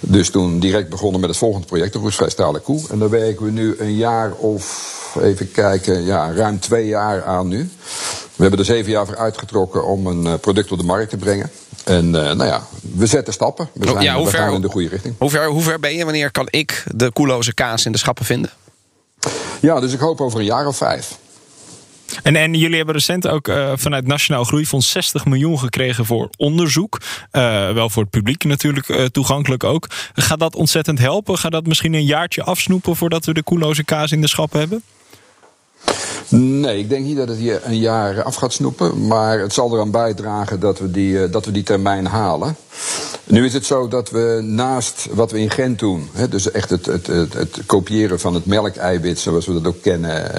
Dus 0.00 0.30
toen 0.30 0.58
direct 0.58 0.88
begonnen 0.88 1.20
met 1.20 1.30
het 1.30 1.38
volgende 1.38 1.66
project, 1.66 1.92
de 1.92 1.98
roestvrij 1.98 2.30
stalen 2.30 2.62
koe. 2.62 2.80
En 2.90 2.98
daar 2.98 3.10
werken 3.10 3.44
we 3.44 3.50
nu 3.50 3.76
een 3.78 3.94
jaar 3.94 4.32
of, 4.32 4.98
even 5.20 5.50
kijken, 5.50 6.04
ja, 6.04 6.32
ruim 6.32 6.60
twee 6.60 6.86
jaar 6.86 7.24
aan 7.24 7.48
nu. 7.48 7.70
We 8.40 8.46
hebben 8.46 8.66
er 8.66 8.72
zeven 8.74 8.90
jaar 8.90 9.06
voor 9.06 9.16
uitgetrokken 9.16 9.86
om 9.86 10.06
een 10.06 10.40
product 10.40 10.72
op 10.72 10.78
de 10.78 10.84
markt 10.84 11.10
te 11.10 11.16
brengen. 11.16 11.50
En 11.84 12.04
uh, 12.04 12.12
nou 12.12 12.44
ja, 12.44 12.62
we 12.94 13.06
zetten 13.06 13.32
stappen. 13.32 13.68
We, 13.72 13.86
zijn, 13.86 14.02
ja, 14.02 14.14
hoe 14.16 14.24
we 14.24 14.30
gaan 14.30 14.54
in 14.54 14.60
de 14.60 14.68
goede 14.68 14.88
richting. 14.88 15.14
Hoe 15.18 15.30
ver, 15.30 15.48
hoe 15.48 15.62
ver 15.62 15.80
ben 15.80 15.94
je? 15.94 16.04
Wanneer 16.04 16.30
kan 16.30 16.46
ik 16.50 16.84
de 16.94 17.12
koeloze 17.12 17.54
kaas 17.54 17.84
in 17.84 17.92
de 17.92 17.98
schappen 17.98 18.24
vinden? 18.24 18.50
Ja, 19.60 19.80
dus 19.80 19.92
ik 19.92 20.00
hoop 20.00 20.20
over 20.20 20.38
een 20.38 20.44
jaar 20.44 20.66
of 20.66 20.76
vijf. 20.76 21.18
En, 22.22 22.36
en 22.36 22.54
jullie 22.54 22.76
hebben 22.76 22.94
recent 22.94 23.28
ook 23.28 23.48
uh, 23.48 23.72
vanuit 23.74 24.06
Nationaal 24.06 24.44
Groeifonds 24.44 24.90
60 24.90 25.24
miljoen 25.24 25.58
gekregen 25.58 26.04
voor 26.04 26.28
onderzoek. 26.36 27.00
Uh, 27.32 27.72
wel 27.72 27.90
voor 27.90 28.02
het 28.02 28.10
publiek 28.10 28.44
natuurlijk 28.44 28.88
uh, 28.88 29.04
toegankelijk 29.04 29.64
ook. 29.64 29.86
Gaat 30.14 30.40
dat 30.40 30.56
ontzettend 30.56 30.98
helpen? 30.98 31.38
Gaat 31.38 31.52
dat 31.52 31.66
misschien 31.66 31.94
een 31.94 32.04
jaartje 32.04 32.42
afsnoepen 32.42 32.96
voordat 32.96 33.24
we 33.24 33.34
de 33.34 33.42
koeloze 33.42 33.84
kaas 33.84 34.12
in 34.12 34.20
de 34.20 34.28
schappen 34.28 34.60
hebben? 34.60 34.82
Nee, 36.30 36.78
ik 36.78 36.88
denk 36.88 37.04
niet 37.04 37.16
dat 37.16 37.28
het 37.28 37.38
hier 37.38 37.60
een 37.64 37.78
jaar 37.78 38.22
af 38.22 38.34
gaat 38.34 38.52
snoepen. 38.52 39.06
Maar 39.06 39.38
het 39.38 39.52
zal 39.52 39.74
eraan 39.74 39.90
bijdragen 39.90 40.60
dat 40.60 40.78
we 40.78 40.90
die, 40.90 41.30
dat 41.30 41.44
we 41.44 41.52
die 41.52 41.62
termijn 41.62 42.06
halen. 42.06 42.56
Nu 43.24 43.44
is 43.44 43.52
het 43.52 43.64
zo 43.64 43.88
dat 43.88 44.10
we 44.10 44.40
naast 44.42 45.06
wat 45.10 45.30
we 45.30 45.38
in 45.38 45.50
Gent 45.50 45.78
doen, 45.78 46.08
hè, 46.12 46.28
dus 46.28 46.50
echt 46.50 46.70
het, 46.70 46.86
het, 46.86 47.06
het, 47.06 47.32
het, 47.32 47.58
kopiëren 47.66 48.20
van 48.20 48.34
het 48.34 48.46
melkeiwit 48.46 49.18
zoals 49.18 49.46
we 49.46 49.52
dat 49.52 49.66
ook 49.66 49.82
kennen, 49.82 50.30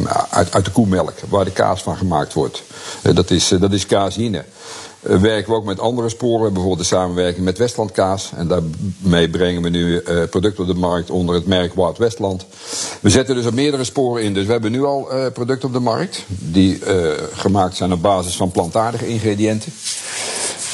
uh, 0.00 0.10
uit, 0.30 0.54
uit 0.54 0.64
de 0.64 0.70
koemelk, 0.70 1.12
waar 1.28 1.44
de 1.44 1.50
kaas 1.50 1.82
van 1.82 1.96
gemaakt 1.96 2.32
wordt. 2.32 2.62
Dat, 3.02 3.30
is, 3.30 3.48
dat 3.48 3.72
is 3.72 3.86
caseïne. 3.86 4.44
Uh, 5.08 5.20
werken 5.20 5.50
we 5.50 5.56
ook 5.56 5.64
met 5.64 5.80
andere 5.80 6.08
sporen, 6.08 6.52
bijvoorbeeld 6.52 6.88
de 6.88 6.94
samenwerking 6.94 7.44
met 7.44 7.58
Westlandkaas. 7.58 8.32
En 8.36 8.48
daarmee 8.48 9.30
brengen 9.30 9.62
we 9.62 9.68
nu 9.68 10.00
uh, 10.00 10.22
producten 10.30 10.62
op 10.62 10.68
de 10.68 10.80
markt 10.80 11.10
onder 11.10 11.34
het 11.34 11.46
merk 11.46 11.74
Wild 11.74 11.98
Westland. 11.98 12.46
We 13.00 13.10
zetten 13.10 13.34
dus 13.34 13.46
op 13.46 13.54
meerdere 13.54 13.84
sporen 13.84 14.22
in. 14.22 14.34
Dus 14.34 14.46
we 14.46 14.52
hebben 14.52 14.72
nu 14.72 14.84
al 14.84 15.08
uh, 15.12 15.26
producten 15.32 15.68
op 15.68 15.74
de 15.74 15.80
markt 15.80 16.24
die 16.28 16.78
gemaakt 17.32 17.76
zijn 17.76 17.92
op 17.92 18.02
basis 18.02 18.36
van 18.36 18.50
plantaardige 18.50 19.08
ingrediënten. 19.08 19.72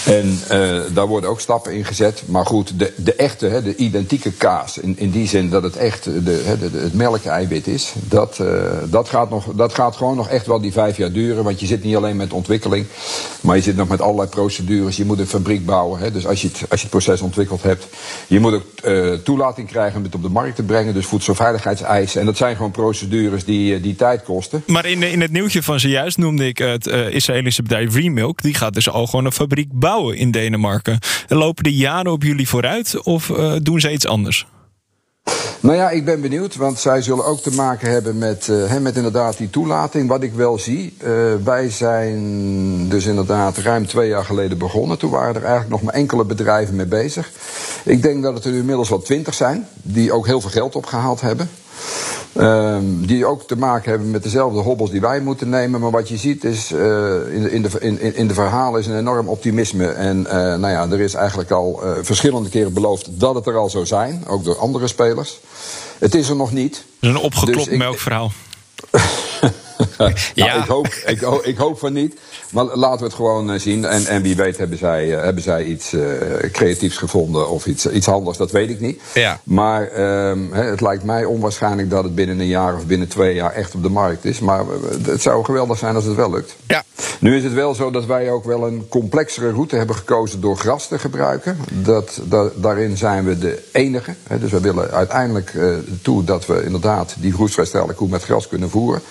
En 0.07 0.39
uh, 0.53 0.81
daar 0.95 1.07
worden 1.07 1.31
ook 1.31 1.41
stappen 1.41 1.73
in 1.73 1.85
gezet. 1.85 2.23
Maar 2.27 2.47
goed, 2.47 2.79
de, 2.79 2.93
de 2.97 3.15
echte, 3.15 3.47
hè, 3.47 3.63
de 3.63 3.77
identieke 3.77 4.33
kaas, 4.33 4.79
in, 4.79 4.99
in 4.99 5.11
die 5.11 5.29
zin 5.29 5.51
dat 5.51 5.63
het 5.63 5.77
echt 5.77 6.05
de, 6.05 6.43
hè, 6.45 6.59
de, 6.59 6.79
het 6.79 6.95
melkeiwit 6.95 7.67
is, 7.67 7.93
dat, 8.09 8.39
uh, 8.41 8.63
dat, 8.91 9.09
gaat 9.09 9.31
nog, 9.31 9.47
dat 9.55 9.75
gaat 9.75 9.97
gewoon 9.97 10.17
nog 10.17 10.29
echt 10.29 10.47
wel 10.47 10.61
die 10.61 10.73
vijf 10.73 10.97
jaar 10.97 11.13
duren. 11.13 11.45
Want 11.45 11.61
je 11.61 11.67
zit 11.67 11.85
niet 11.85 11.97
alleen 11.97 12.17
met 12.17 12.33
ontwikkeling, 12.33 12.87
maar 13.41 13.57
je 13.57 13.63
zit 13.63 13.77
nog 13.77 13.89
met 13.89 14.01
allerlei 14.01 14.29
procedures. 14.29 14.97
Je 14.97 15.05
moet 15.05 15.19
een 15.19 15.27
fabriek 15.27 15.67
bouwen. 15.67 16.01
Hè, 16.01 16.11
dus 16.11 16.27
als 16.27 16.43
je, 16.43 16.49
het, 16.49 16.57
als 16.71 16.81
je 16.81 16.87
het 16.87 17.05
proces 17.05 17.21
ontwikkeld 17.21 17.63
hebt, 17.63 17.87
je 18.27 18.41
moet 18.41 18.53
ook 18.53 18.65
toelating 19.25 19.69
krijgen 19.69 19.97
om 19.97 20.05
het 20.05 20.15
op 20.15 20.23
de 20.23 20.29
markt 20.29 20.57
te 20.57 20.63
brengen. 20.63 20.95
Dus 20.95 21.07
voedselveiligheidseisen. 21.07 22.21
En 22.21 22.27
dat 22.27 22.37
zijn 22.37 22.57
gewoon 22.57 22.71
procedures 22.71 23.45
die, 23.45 23.81
die 23.81 23.97
tijd 23.97 24.23
kosten. 24.23 24.63
Maar 24.67 24.87
in, 24.87 25.03
in 25.03 25.21
het 25.21 25.33
nieuwtje 25.33 25.63
van 25.63 25.81
zojuist 25.81 26.19
noemde 26.19 26.47
ik 26.47 26.59
het 26.59 26.87
Israëlische 26.87 27.63
bedrijf 27.63 27.95
Remilk. 27.95 28.43
Die 28.43 28.55
gaat 28.55 28.75
dus 28.75 28.91
al 28.91 29.07
gewoon 29.07 29.25
een 29.25 29.33
fabriek 29.33 29.69
bouwen 29.73 29.92
in 30.01 30.31
Denemarken. 30.31 30.99
Lopen 31.29 31.65
de 31.65 31.75
jaren 31.75 32.13
op 32.13 32.23
jullie 32.23 32.49
vooruit 32.49 33.03
of 33.03 33.29
uh, 33.29 33.55
doen 33.63 33.81
ze 33.81 33.93
iets 33.93 34.07
anders? 34.07 34.47
Nou 35.61 35.77
ja, 35.77 35.91
ik 35.91 36.05
ben 36.05 36.21
benieuwd, 36.21 36.57
want 36.57 36.79
zij 36.79 37.03
zullen 37.03 37.25
ook 37.25 37.41
te 37.41 37.53
maken 37.53 37.91
hebben 37.91 38.19
met, 38.19 38.49
uh, 38.51 38.79
met 38.79 38.97
inderdaad 38.97 39.37
die 39.37 39.51
toelating. 39.51 40.09
Wat 40.09 40.23
ik 40.23 40.33
wel 40.33 40.59
zie, 40.59 40.97
uh, 41.05 41.09
wij 41.45 41.71
zijn 41.71 42.89
dus 42.89 43.07
inderdaad 43.07 43.57
ruim 43.57 43.87
twee 43.87 44.09
jaar 44.09 44.25
geleden 44.25 44.59
begonnen. 44.59 44.99
Toen 44.99 45.11
waren 45.11 45.35
er 45.35 45.41
eigenlijk 45.43 45.71
nog 45.71 45.83
maar 45.83 45.95
enkele 45.95 46.25
bedrijven 46.25 46.77
mee 46.77 46.87
bezig. 46.87 47.31
Ik 47.85 48.03
denk 48.03 48.23
dat 48.23 48.35
het 48.35 48.45
er 48.45 48.55
inmiddels 48.55 48.89
wel 48.89 49.03
twintig 49.03 49.35
zijn, 49.35 49.67
die 49.83 50.13
ook 50.13 50.27
heel 50.27 50.41
veel 50.41 50.51
geld 50.51 50.77
opgehaald 50.77 51.21
hebben. 51.21 51.51
Um, 52.41 53.07
die 53.07 53.27
ook 53.27 53.47
te 53.47 53.57
maken 53.57 53.91
hebben 53.91 54.11
met 54.11 54.23
dezelfde 54.23 54.61
hobbels 54.61 54.91
die 54.91 55.01
wij 55.01 55.21
moeten 55.21 55.49
nemen. 55.49 55.81
Maar 55.81 55.91
wat 55.91 56.09
je 56.09 56.17
ziet 56.17 56.45
is, 56.45 56.73
uh, 56.73 57.35
in, 57.35 57.43
de, 57.43 57.51
in, 57.51 57.63
de, 57.63 57.71
in, 57.81 58.15
in 58.15 58.29
de 58.29 58.35
verhalen 58.35 58.81
is 58.81 58.87
een 58.87 58.99
enorm 58.99 59.29
optimisme. 59.29 59.87
En 59.87 60.19
uh, 60.19 60.33
nou 60.33 60.69
ja, 60.69 60.89
er 60.91 61.01
is 61.01 61.15
eigenlijk 61.15 61.51
al 61.51 61.81
uh, 61.85 61.91
verschillende 62.03 62.49
keren 62.49 62.73
beloofd 62.73 63.09
dat 63.11 63.35
het 63.35 63.47
er 63.47 63.57
al 63.57 63.71
zou 63.71 63.87
zijn. 63.87 64.25
Ook 64.27 64.45
door 64.45 64.59
andere 64.59 64.87
spelers. 64.87 65.41
Het 65.99 66.15
is 66.15 66.29
er 66.29 66.37
nog 66.37 66.53
niet. 66.53 66.85
Een 67.01 67.17
opgeklopt 67.17 67.69
dus 67.69 67.79
melkverhaal. 67.79 68.31
nou, 69.99 70.13
ja. 70.35 70.55
ik, 70.55 70.65
hoop, 70.65 70.87
ik, 70.87 71.21
ik, 71.43 71.57
hoop 71.57 71.79
van 71.79 71.93
niet. 71.93 72.21
Maar 72.51 72.65
laten 72.65 72.99
we 72.99 73.05
het 73.05 73.15
gewoon 73.15 73.61
zien. 73.61 73.85
En, 73.85 74.07
en 74.07 74.23
wie 74.23 74.37
weet 74.37 74.57
hebben 74.57 74.79
zij, 74.79 75.07
uh, 75.07 75.23
hebben 75.23 75.43
zij 75.43 75.65
iets 75.65 75.93
uh, 75.93 76.03
creatiefs 76.53 76.97
gevonden 76.97 77.51
of 77.51 77.67
iets, 77.67 77.87
iets 77.87 78.09
anders. 78.09 78.37
Dat 78.37 78.51
weet 78.51 78.71
ik 78.71 78.81
niet. 78.81 79.01
Ja. 79.15 79.41
Maar 79.45 80.01
um, 80.29 80.53
het 80.53 80.81
lijkt 80.81 81.05
mij 81.05 81.25
onwaarschijnlijk 81.25 81.91
dat 81.91 82.05
het 82.05 82.15
binnen 82.15 82.41
een 82.41 82.47
jaar 82.47 82.75
of 82.75 82.87
binnen 82.87 83.09
twee 83.09 83.35
jaar 83.35 83.53
echt 83.53 83.75
op 83.75 83.83
de 83.83 83.89
markt 83.89 84.25
is. 84.25 84.39
Maar 84.39 84.65
het 85.03 85.23
zou 85.23 85.45
geweldig 85.45 85.79
zijn 85.79 85.95
als 85.95 86.05
het 86.05 86.17
wel 86.17 86.31
lukt. 86.31 86.57
Ja. 86.67 86.85
Nu 87.19 87.37
is 87.37 87.45
het 87.45 87.53
wel 87.53 87.75
zo 87.75 87.91
dat 87.91 88.07
wij 88.07 88.31
ook 88.31 88.45
wel 88.45 88.67
een 88.67 88.87
complexere 88.89 89.51
route 89.51 89.77
hebben 89.77 89.97
gekozen 89.97 90.41
door 90.41 90.57
gras 90.57 90.89
te 90.89 90.99
gebruiken. 90.99 91.59
Dat, 91.71 92.21
dat 92.25 92.53
daarin 92.63 92.97
zijn 92.97 93.25
we 93.25 93.39
de 93.39 93.63
enige. 93.73 94.15
Hè, 94.27 94.39
dus 94.39 94.51
we 94.51 94.61
willen 94.61 94.91
uiteindelijk 94.91 95.53
uh, 95.55 95.75
toe 96.03 96.25
dat 96.25 96.47
we 96.47 96.65
inderdaad 96.65 97.15
die 97.19 97.33
roestvrijstellen 97.33 97.95
koe 97.95 98.09
met 98.09 98.23
gras 98.23 98.49
kunnen 98.49 98.71
voeren. 98.71 99.03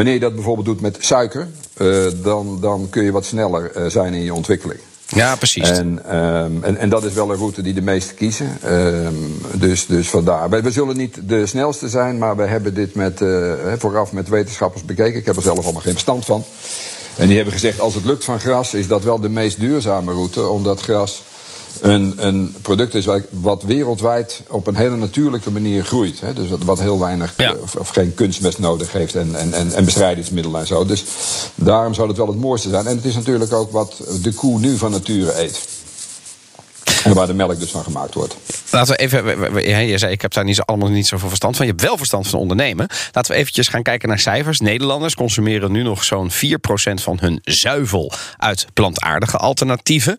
Wanneer 0.00 0.18
je 0.18 0.24
dat 0.24 0.34
bijvoorbeeld 0.34 0.66
doet 0.66 0.80
met 0.80 0.96
suiker, 1.00 1.48
uh, 1.76 2.06
dan, 2.22 2.58
dan 2.60 2.86
kun 2.90 3.04
je 3.04 3.12
wat 3.12 3.24
sneller 3.24 3.76
uh, 3.76 3.86
zijn 3.86 4.14
in 4.14 4.22
je 4.22 4.34
ontwikkeling. 4.34 4.80
Ja, 5.06 5.36
precies. 5.36 5.70
En, 5.70 6.16
um, 6.16 6.64
en, 6.64 6.76
en 6.76 6.88
dat 6.88 7.04
is 7.04 7.12
wel 7.12 7.30
een 7.30 7.36
route 7.36 7.62
die 7.62 7.74
de 7.74 7.82
meesten 7.82 8.16
kiezen. 8.16 8.58
Um, 8.66 9.40
dus, 9.52 9.86
dus 9.86 10.08
vandaar. 10.08 10.50
We, 10.50 10.62
we, 10.62 10.70
zullen 10.70 10.96
niet 10.96 11.28
de 11.28 11.46
snelste 11.46 11.88
zijn, 11.88 12.18
maar 12.18 12.36
we 12.36 12.42
hebben 12.42 12.74
dit 12.74 12.94
met, 12.94 13.20
uh, 13.20 13.52
vooraf 13.78 14.12
met 14.12 14.28
wetenschappers 14.28 14.84
bekeken. 14.84 15.18
Ik 15.18 15.26
heb 15.26 15.36
er 15.36 15.42
zelf 15.42 15.62
allemaal 15.62 15.82
geen 15.82 15.92
verstand 15.92 16.24
van. 16.24 16.44
En 17.16 17.26
die 17.26 17.36
hebben 17.36 17.54
gezegd, 17.54 17.80
als 17.80 17.94
het 17.94 18.04
lukt 18.04 18.24
van 18.24 18.40
gras, 18.40 18.74
is 18.74 18.86
dat 18.86 19.04
wel 19.04 19.20
de 19.20 19.28
meest 19.28 19.60
duurzame 19.60 20.12
route. 20.12 20.48
Omdat 20.48 20.80
gras 20.80 21.22
een, 21.80 22.14
een 22.16 22.54
product 22.62 22.94
is 22.94 23.06
wat 23.30 23.62
wereldwijd 23.62 24.42
op 24.48 24.66
een 24.66 24.76
hele 24.76 24.96
natuurlijke 24.96 25.50
manier 25.50 25.84
groeit. 25.84 26.20
Hè? 26.20 26.32
Dus 26.32 26.48
wat, 26.48 26.62
wat 26.62 26.80
heel 26.80 26.98
weinig 26.98 27.34
ja. 27.36 27.54
of, 27.62 27.74
of, 27.74 27.88
geen 27.88 28.14
kunstmest 28.14 28.58
nodig 28.58 28.92
heeft 28.92 29.14
en, 29.14 29.34
en, 29.34 29.52
en, 29.52 29.72
en 29.72 29.84
bestrijdingsmiddelen 29.84 30.60
en 30.60 30.66
zo. 30.66 30.84
Dus 30.84 31.04
daarom 31.54 31.94
zou 31.94 32.08
het 32.08 32.16
wel 32.16 32.26
het 32.26 32.40
mooiste 32.40 32.68
zijn. 32.68 32.86
En 32.86 32.96
het 32.96 33.04
is 33.04 33.14
natuurlijk 33.14 33.52
ook 33.52 33.72
wat 33.72 34.02
de 34.22 34.32
koe 34.32 34.58
nu 34.58 34.76
van 34.76 34.90
nature 34.90 35.42
eet. 35.42 35.60
En 37.04 37.14
waar 37.14 37.26
de 37.26 37.34
melk 37.34 37.60
dus 37.60 37.70
van 37.70 37.82
gemaakt 37.82 38.14
wordt. 38.14 38.36
Laten 38.70 38.96
we 38.96 38.98
even. 38.98 39.86
Je 39.86 39.98
zei, 39.98 40.12
ik 40.12 40.22
heb 40.22 40.32
daar 40.32 40.44
niet 40.44 40.56
zo, 40.56 40.62
allemaal 40.62 40.88
niet 40.88 41.06
zoveel 41.06 41.28
verstand 41.28 41.56
van. 41.56 41.66
Je 41.66 41.70
hebt 41.70 41.84
wel 41.84 41.96
verstand 41.96 42.28
van 42.28 42.38
ondernemen. 42.38 42.88
Laten 43.12 43.32
we 43.32 43.38
eventjes 43.38 43.68
gaan 43.68 43.82
kijken 43.82 44.08
naar 44.08 44.18
cijfers. 44.18 44.60
Nederlanders 44.60 45.14
consumeren 45.14 45.72
nu 45.72 45.82
nog 45.82 46.04
zo'n 46.04 46.30
4% 46.30 46.34
van 46.94 47.18
hun 47.20 47.38
zuivel 47.42 48.12
uit 48.36 48.66
plantaardige 48.72 49.36
alternatieven. 49.36 50.16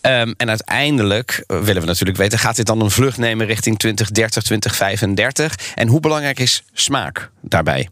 Um, 0.00 0.34
en 0.36 0.48
uiteindelijk 0.48 1.44
willen 1.46 1.80
we 1.80 1.86
natuurlijk 1.86 2.18
weten: 2.18 2.38
gaat 2.38 2.56
dit 2.56 2.66
dan 2.66 2.80
een 2.80 2.90
vlucht 2.90 3.18
nemen 3.18 3.46
richting 3.46 3.78
2030, 3.78 4.42
2035? 4.42 5.72
En 5.74 5.88
hoe 5.88 6.00
belangrijk 6.00 6.38
is 6.38 6.64
smaak 6.72 7.30
daarbij? 7.40 7.88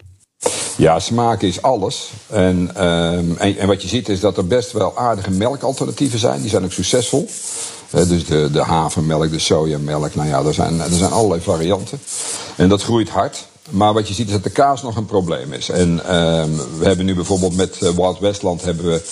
Ja, 0.76 0.98
smaak 0.98 1.42
is 1.42 1.62
alles. 1.62 2.10
En, 2.26 2.86
um, 2.86 3.36
en, 3.36 3.58
en, 3.58 3.66
wat 3.66 3.82
je 3.82 3.88
ziet 3.88 4.08
is 4.08 4.20
dat 4.20 4.36
er 4.36 4.46
best 4.46 4.72
wel 4.72 4.98
aardige 4.98 5.30
melkalternatieven 5.30 6.18
zijn. 6.18 6.40
Die 6.40 6.50
zijn 6.50 6.64
ook 6.64 6.72
succesvol. 6.72 7.28
Dus 7.90 8.26
de, 8.26 8.48
de 8.52 8.62
havermelk, 8.62 9.30
de 9.30 9.38
sojamelk, 9.38 10.14
nou 10.14 10.28
ja, 10.28 10.42
er 10.42 10.54
zijn, 10.54 10.80
er 10.80 10.92
zijn 10.92 11.10
allerlei 11.10 11.40
varianten. 11.40 12.00
En 12.56 12.68
dat 12.68 12.82
groeit 12.82 13.08
hard. 13.08 13.48
Maar 13.70 13.92
wat 13.92 14.08
je 14.08 14.14
ziet 14.14 14.26
is 14.26 14.32
dat 14.32 14.42
de 14.42 14.50
kaas 14.50 14.82
nog 14.82 14.96
een 14.96 15.06
probleem 15.06 15.52
is. 15.52 15.68
En 15.68 16.04
ehm, 16.04 16.50
we 16.78 16.86
hebben 16.86 17.06
nu 17.06 17.14
bijvoorbeeld 17.14 17.56
met 17.56 17.76
uh, 17.82 17.90
Wild 17.90 18.18
Westland 18.18 18.62
hebben 18.62 18.84
we 18.84 19.02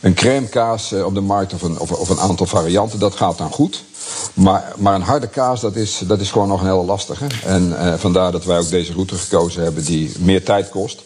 een 0.00 0.14
crème 0.14 0.46
kaas 0.46 0.92
op 0.92 1.14
de 1.14 1.20
markt 1.20 1.54
of 1.54 1.62
een, 1.62 1.78
of, 1.78 1.92
of, 1.92 2.08
een 2.08 2.18
aantal 2.18 2.46
varianten. 2.46 2.98
Dat 2.98 3.14
gaat 3.14 3.38
dan 3.38 3.50
goed. 3.50 3.84
Maar, 4.34 4.72
maar 4.76 4.94
een 4.94 5.02
harde 5.02 5.28
kaas, 5.28 5.60
dat 5.60 5.76
is, 5.76 6.00
dat 6.06 6.20
is 6.20 6.30
gewoon 6.30 6.48
nog 6.48 6.60
een 6.60 6.66
hele 6.66 6.84
lastige. 6.84 7.26
En 7.44 7.68
uh, 7.68 7.94
vandaar 7.94 8.32
dat 8.32 8.44
wij 8.44 8.58
ook 8.58 8.70
deze 8.70 8.92
route 8.92 9.14
gekozen 9.14 9.62
hebben 9.62 9.84
die 9.84 10.12
meer 10.18 10.44
tijd 10.44 10.68
kost. 10.68 11.02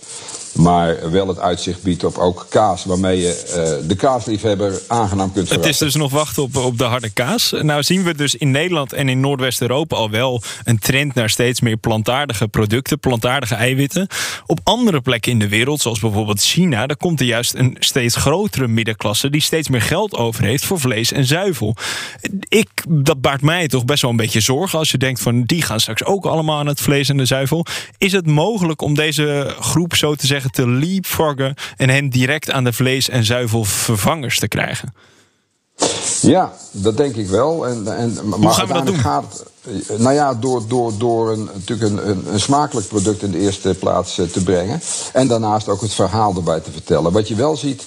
Maar 0.52 1.10
wel 1.10 1.28
het 1.28 1.38
uitzicht 1.38 1.82
biedt 1.82 2.04
op 2.04 2.18
ook 2.18 2.46
kaas, 2.48 2.84
waarmee 2.84 3.18
je 3.20 3.78
uh, 3.82 3.88
de 3.88 3.96
kaasliefhebber 3.96 4.80
aangenaam 4.86 5.32
kunt 5.32 5.48
verrassen. 5.48 5.56
Het 5.56 5.82
is 5.82 5.92
dus 5.92 5.94
nog 5.94 6.10
wachten 6.10 6.42
op, 6.42 6.56
op 6.56 6.78
de 6.78 6.84
harde 6.84 7.10
kaas. 7.10 7.54
Nou 7.60 7.82
zien 7.82 8.02
we 8.02 8.14
dus 8.14 8.34
in 8.34 8.50
Nederland 8.50 8.92
en 8.92 9.08
in 9.08 9.20
Noordwest-Europa 9.20 9.96
al 9.96 10.10
wel 10.10 10.42
een 10.64 10.78
trend 10.78 11.14
naar 11.14 11.30
steeds 11.30 11.60
meer 11.60 11.76
plantaardige 11.76 12.48
producten, 12.48 12.98
plantaardige 12.98 13.54
eiwitten. 13.54 14.06
Op 14.46 14.60
andere 14.62 15.00
plekken 15.00 15.32
in 15.32 15.38
de 15.38 15.48
wereld, 15.48 15.80
zoals 15.80 16.00
bijvoorbeeld 16.00 16.40
China, 16.40 16.86
daar 16.86 16.96
komt 16.96 17.20
er 17.20 17.26
juist 17.26 17.54
een 17.54 17.76
steeds 17.78 18.16
grotere 18.16 18.68
middenklasse 18.68 19.30
die 19.30 19.40
steeds 19.40 19.68
meer 19.68 19.82
geld 19.82 20.14
over 20.16 20.44
heeft 20.44 20.64
voor 20.64 20.80
vlees 20.80 21.12
en 21.12 21.24
zuivel. 21.24 21.76
Ik, 22.48 22.68
dat 22.88 23.20
baart 23.20 23.42
mij 23.42 23.68
toch 23.68 23.84
best 23.84 24.02
wel 24.02 24.10
een 24.10 24.16
beetje 24.16 24.40
zorgen 24.40 24.78
als 24.78 24.90
je 24.90 24.98
denkt 24.98 25.20
van 25.20 25.42
die 25.42 25.62
gaan 25.62 25.80
straks 25.80 26.04
ook 26.04 26.26
allemaal 26.26 26.58
aan 26.58 26.66
het 26.66 26.80
vlees 26.80 27.08
en 27.08 27.16
de 27.16 27.24
zuivel. 27.24 27.66
Is 27.98 28.12
het 28.12 28.26
mogelijk 28.26 28.82
om 28.82 28.94
deze 28.94 29.54
groep 29.60 29.94
zo 29.94 30.14
te 30.14 30.26
zeggen 30.26 30.39
te 30.50 30.68
leapfroggen 30.68 31.54
en 31.76 31.88
hen 31.88 32.10
direct 32.10 32.50
aan 32.50 32.64
de 32.64 32.72
vlees- 32.72 33.08
en 33.08 33.24
zuivelvervangers 33.24 34.38
te 34.38 34.48
krijgen? 34.48 34.94
Ja, 36.20 36.52
dat 36.70 36.96
denk 36.96 37.16
ik 37.16 37.28
wel. 37.28 37.66
En, 37.66 37.96
en, 37.96 38.18
Hoe 38.18 38.50
gaan 38.50 38.66
we 38.66 38.72
dat 38.72 38.86
doen? 38.86 38.98
Gaat, 38.98 39.44
nou 39.96 40.14
ja, 40.14 40.34
door, 40.34 40.62
door, 40.68 40.92
door 40.98 41.32
een, 41.32 41.48
natuurlijk 41.54 41.90
een, 41.90 42.08
een, 42.08 42.32
een 42.32 42.40
smakelijk 42.40 42.88
product 42.88 43.22
in 43.22 43.30
de 43.30 43.38
eerste 43.38 43.74
plaats 43.78 44.18
eh, 44.18 44.26
te 44.26 44.42
brengen. 44.42 44.80
En 45.12 45.28
daarnaast 45.28 45.68
ook 45.68 45.80
het 45.80 45.92
verhaal 45.92 46.34
erbij 46.36 46.60
te 46.60 46.70
vertellen. 46.70 47.12
Wat 47.12 47.28
je 47.28 47.34
wel 47.34 47.56
ziet 47.56 47.86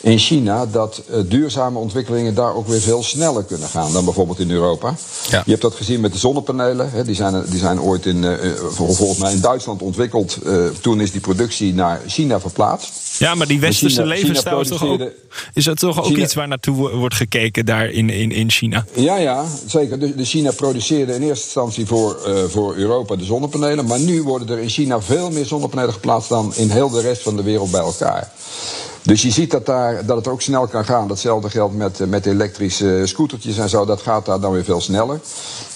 in 0.00 0.18
China, 0.18 0.66
dat 0.66 1.02
uh, 1.10 1.16
duurzame 1.26 1.78
ontwikkelingen 1.78 2.34
daar 2.34 2.54
ook 2.54 2.68
weer 2.68 2.80
veel 2.80 3.02
sneller 3.02 3.44
kunnen 3.44 3.68
gaan 3.68 3.92
dan 3.92 4.04
bijvoorbeeld 4.04 4.38
in 4.38 4.50
Europa. 4.50 4.94
Ja. 5.30 5.42
Je 5.44 5.50
hebt 5.50 5.62
dat 5.62 5.74
gezien 5.74 6.00
met 6.00 6.12
de 6.12 6.18
zonnepanelen. 6.18 6.90
Hè, 6.90 7.04
die, 7.04 7.14
zijn, 7.14 7.44
die 7.48 7.58
zijn 7.58 7.80
ooit 7.80 8.06
in, 8.06 8.38
volgens 8.70 9.18
mij 9.18 9.32
in 9.32 9.40
Duitsland 9.40 9.82
ontwikkeld. 9.82 10.38
toen 10.80 11.00
is 11.00 11.12
die 11.12 11.20
productie 11.20 11.74
naar 11.74 12.00
China 12.06 12.40
verplaatst. 12.40 13.07
Ja, 13.18 13.34
maar 13.34 13.46
die 13.46 13.60
westerse 13.60 14.06
levensstijl 14.06 14.60
is 14.60 14.68
toch 14.68 14.84
ook, 14.84 15.02
is 15.54 15.64
dat 15.64 15.78
toch 15.78 15.98
ook 15.98 16.04
China- 16.06 16.22
iets 16.22 16.34
waar 16.34 16.48
naartoe 16.48 16.90
wordt 16.90 17.14
gekeken 17.14 17.66
daar 17.66 17.90
in, 17.90 18.10
in, 18.10 18.32
in 18.32 18.50
China? 18.50 18.84
Ja, 18.94 19.16
ja, 19.16 19.44
zeker. 19.66 19.98
De, 19.98 20.14
de 20.14 20.24
China 20.24 20.50
produceerde 20.50 21.14
in 21.14 21.22
eerste 21.22 21.44
instantie 21.44 21.86
voor, 21.86 22.18
uh, 22.26 22.44
voor 22.44 22.76
Europa 22.76 23.16
de 23.16 23.24
zonnepanelen. 23.24 23.86
Maar 23.86 24.00
nu 24.00 24.22
worden 24.22 24.48
er 24.56 24.62
in 24.62 24.68
China 24.68 25.00
veel 25.00 25.30
meer 25.30 25.46
zonnepanelen 25.46 25.92
geplaatst 25.92 26.28
dan 26.28 26.52
in 26.56 26.70
heel 26.70 26.88
de 26.88 27.00
rest 27.00 27.22
van 27.22 27.36
de 27.36 27.42
wereld 27.42 27.70
bij 27.70 27.80
elkaar. 27.80 28.32
Dus 29.02 29.22
je 29.22 29.30
ziet 29.30 29.50
dat, 29.50 29.66
daar, 29.66 30.06
dat 30.06 30.16
het 30.16 30.28
ook 30.28 30.42
snel 30.42 30.66
kan 30.66 30.84
gaan. 30.84 31.08
Datzelfde 31.08 31.50
geldt 31.50 31.76
met, 31.76 32.08
met 32.08 32.26
elektrische 32.26 33.02
scootertjes 33.04 33.58
en 33.58 33.68
zo. 33.68 33.84
Dat 33.84 34.02
gaat 34.02 34.26
daar 34.26 34.40
dan 34.40 34.52
weer 34.52 34.64
veel 34.64 34.80
sneller. 34.80 35.20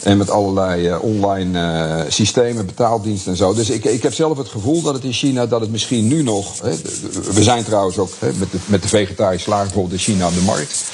En 0.02 0.16
met 0.16 0.30
allerlei 0.30 0.88
uh, 0.88 1.02
online 1.02 1.58
uh, 1.58 2.10
systemen, 2.10 2.66
betaaldiensten 2.66 3.30
en 3.30 3.36
zo. 3.36 3.54
Dus 3.54 3.70
ik, 3.70 3.84
ik 3.84 4.02
heb 4.02 4.14
zelf 4.14 4.38
het 4.38 4.48
gevoel 4.48 4.82
dat 4.82 4.94
het 4.94 5.04
in 5.04 5.12
China, 5.12 5.46
dat 5.46 5.60
het 5.60 5.70
misschien 5.70 6.06
nu 6.06 6.22
nog. 6.22 6.60
Hè, 6.62 6.70
we 7.32 7.42
zijn 7.42 7.64
trouwens 7.64 7.98
ook 7.98 8.10
hè, 8.18 8.30
met, 8.38 8.50
de, 8.50 8.58
met 8.66 8.82
de 8.82 8.88
vegetarische 8.88 9.44
slager 9.44 9.64
bijvoorbeeld 9.64 9.94
in 9.94 10.12
China 10.12 10.26
op 10.26 10.34
de 10.34 10.40
markt. 10.40 10.84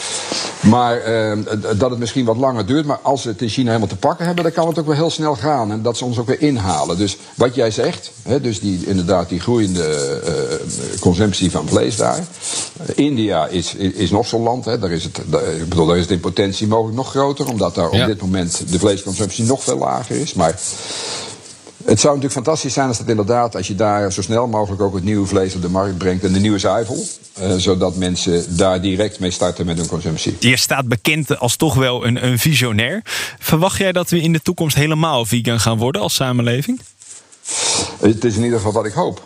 Maar 0.60 1.08
uh, 1.08 1.38
dat 1.76 1.90
het 1.90 1.98
misschien 1.98 2.24
wat 2.24 2.36
langer 2.36 2.66
duurt. 2.66 2.86
Maar 2.86 2.98
als 3.02 3.24
we 3.24 3.30
het 3.30 3.42
in 3.42 3.48
China 3.48 3.66
helemaal 3.66 3.88
te 3.88 3.96
pakken 3.96 4.26
hebben, 4.26 4.44
dan 4.44 4.52
kan 4.52 4.68
het 4.68 4.78
ook 4.78 4.86
wel 4.86 4.94
heel 4.94 5.10
snel 5.10 5.34
gaan. 5.34 5.72
En 5.72 5.82
dat 5.82 5.96
ze 5.96 6.04
ons 6.04 6.18
ook 6.18 6.26
weer 6.26 6.40
inhalen. 6.40 6.98
Dus 6.98 7.16
wat 7.34 7.54
jij 7.54 7.70
zegt, 7.70 8.10
hè, 8.22 8.40
dus 8.40 8.60
die, 8.60 8.86
inderdaad 8.86 9.28
die 9.28 9.40
groeiende 9.40 10.20
consumptie 11.00 11.50
van 11.50 11.68
vlees 11.68 11.96
daar. 11.96 12.17
India 12.94 13.46
is, 13.46 13.74
is, 13.74 13.92
is 13.92 14.11
nog 14.11 14.26
zo'n 14.26 14.42
land. 14.42 14.64
Hè. 14.64 14.78
Daar, 14.78 14.90
is 14.90 15.04
het, 15.04 15.20
daar, 15.26 15.42
ik 15.54 15.68
bedoel, 15.68 15.87
daar 15.87 15.96
is 15.96 16.02
het 16.02 16.11
in 16.11 16.20
potentie 16.20 16.66
mogelijk 16.66 16.96
nog 16.96 17.11
groter. 17.11 17.46
Omdat 17.48 17.74
daar 17.74 17.94
Ja. 17.94 18.00
op 18.00 18.07
dit 18.07 18.20
moment 18.20 18.62
de 18.70 18.78
vleesconsumptie 18.78 19.44
nog 19.44 19.62
veel 19.62 19.78
lager 19.78 20.16
is. 20.16 20.35
Maar 20.35 20.59
het 21.85 22.00
zou 22.00 22.14
natuurlijk 22.14 22.33
fantastisch 22.44 22.72
zijn 22.72 22.88
als 22.88 22.98
dat 22.98 23.09
inderdaad, 23.09 23.57
als 23.57 23.66
je 23.66 23.74
daar 23.74 24.12
zo 24.12 24.22
snel 24.22 24.46
mogelijk 24.46 24.83
ook 24.83 24.94
het 24.94 25.04
nieuwe 25.04 25.26
vlees 25.26 25.54
op 25.54 25.62
de 25.62 25.68
markt 25.68 25.98
brengt 25.98 26.24
en 26.24 26.33
de 26.33 26.40
nieuwe 26.40 26.59
zuivel. 26.59 27.04
eh, 27.40 27.54
zodat 27.57 27.96
mensen 27.96 28.57
daar 28.57 28.81
direct 28.81 29.18
mee 29.20 29.31
starten 29.31 29.66
met 29.66 29.76
hun 29.78 29.87
consumptie. 29.87 30.37
Je 30.38 30.57
staat 30.57 30.88
bekend 30.88 31.38
als 31.38 31.57
toch 31.57 31.74
wel 31.74 32.07
een, 32.07 32.24
een 32.26 32.38
visionair. 32.38 33.02
Verwacht 33.38 33.78
jij 33.78 33.92
dat 33.92 34.11
we 34.11 34.20
in 34.20 34.33
de 34.33 34.40
toekomst 34.42 34.76
helemaal 34.76 35.24
vegan 35.24 35.61
gaan 35.61 35.78
worden 35.78 36.02
als 36.02 36.14
samenleving? 36.14 36.81
Het 38.14 38.24
is 38.24 38.36
in 38.36 38.42
ieder 38.42 38.58
geval 38.58 38.72
wat 38.72 38.86
ik 38.86 38.92
hoop. 38.92 39.22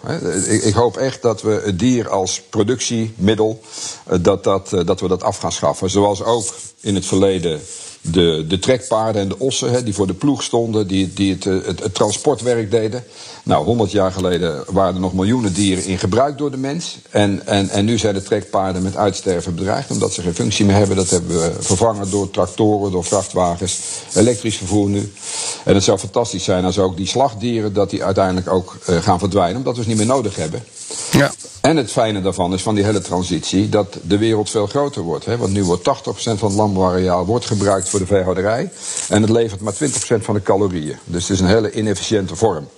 Ik 0.62 0.74
hoop 0.74 0.96
echt 0.96 1.22
dat 1.22 1.42
we 1.42 1.62
het 1.64 1.78
dier 1.78 2.08
als 2.08 2.42
productiemiddel, 2.50 3.60
eh, 4.06 4.18
dat, 4.20 4.44
dat, 4.44 4.72
eh, 4.72 4.86
dat 4.86 5.00
we 5.00 5.08
dat 5.08 5.22
af 5.22 5.38
gaan 5.38 5.52
schaffen. 5.52 5.90
Zoals 5.90 6.22
ook 6.22 6.54
in 6.80 6.94
het 6.94 7.06
verleden 7.06 7.60
de, 8.00 8.44
de 8.48 8.58
trekpaarden 8.58 9.22
en 9.22 9.28
de 9.28 9.38
ossen, 9.38 9.70
hè, 9.70 9.82
die 9.82 9.94
voor 9.94 10.06
de 10.06 10.14
ploeg 10.14 10.42
stonden, 10.42 10.86
die, 10.86 11.12
die 11.12 11.32
het, 11.32 11.46
eh, 11.46 11.54
het, 11.64 11.82
het 11.82 11.94
transportwerk 11.94 12.70
deden. 12.70 13.04
Nou, 13.42 13.64
100 13.64 13.90
jaar 13.90 14.12
geleden 14.12 14.64
waren 14.66 14.94
er 14.94 15.00
nog 15.00 15.14
miljoenen 15.14 15.52
dieren 15.52 15.84
in 15.84 15.98
gebruik 15.98 16.38
door 16.38 16.50
de 16.50 16.56
mens. 16.56 16.98
En, 17.10 17.46
en, 17.46 17.68
en 17.68 17.84
nu 17.84 17.98
zijn 17.98 18.14
de 18.14 18.22
trekpaarden 18.22 18.82
met 18.82 18.96
uitsterven 18.96 19.54
bedreigd, 19.54 19.90
omdat 19.90 20.12
ze 20.12 20.22
geen 20.22 20.34
functie 20.34 20.64
meer 20.64 20.76
hebben. 20.76 20.96
Dat 20.96 21.10
hebben 21.10 21.40
we 21.40 21.52
vervangen 21.60 22.10
door 22.10 22.30
tractoren, 22.30 22.92
door 22.92 23.04
vrachtwagens, 23.04 23.80
elektrisch 24.14 24.56
vervoer 24.56 24.88
nu. 24.88 25.12
En 25.64 25.75
het 25.75 25.85
zou 25.85 25.98
fantastisch 25.98 26.44
zijn 26.44 26.64
als 26.64 26.79
ook 26.79 26.96
die 26.96 27.07
slagdieren, 27.07 27.72
dat 27.72 27.90
die 27.90 28.05
uiteindelijk 28.05 28.53
ook 28.53 28.77
eh, 28.87 28.96
gaan 28.96 29.18
verdwijnen, 29.18 29.57
omdat 29.57 29.77
we 29.77 29.83
ze 29.83 29.88
niet 29.88 29.96
meer 29.96 30.07
nodig 30.07 30.37
hebben. 30.37 30.64
Ja. 31.11 31.33
En 31.61 31.77
het 31.77 31.90
fijne 31.90 32.20
daarvan 32.20 32.53
is 32.53 32.62
van 32.62 32.75
die 32.75 32.85
hele 32.85 33.01
transitie 33.01 33.68
dat 33.68 33.98
de 34.03 34.18
wereld 34.18 34.51
veel 34.51 34.66
groter 34.66 35.03
wordt. 35.03 35.25
Hè? 35.25 35.37
Want 35.37 35.53
nu 35.53 35.64
wordt 35.64 35.88
80% 35.88 36.12
van 36.12 36.48
het 36.48 36.53
landbouwareaal 36.53 37.27
wordt 37.27 37.46
gebruikt 37.46 37.88
voor 37.88 37.98
de 37.98 38.07
veehouderij. 38.07 38.72
En 39.09 39.22
het 39.22 39.31
levert 39.31 39.61
maar 39.61 39.75
20% 39.75 39.77
van 40.18 40.35
de 40.35 40.42
calorieën. 40.42 40.96
Dus 41.05 41.22
het 41.22 41.31
is 41.31 41.40
een 41.40 41.46
hele 41.46 41.72
inefficiënte 41.72 42.37
vorm. 42.37 42.68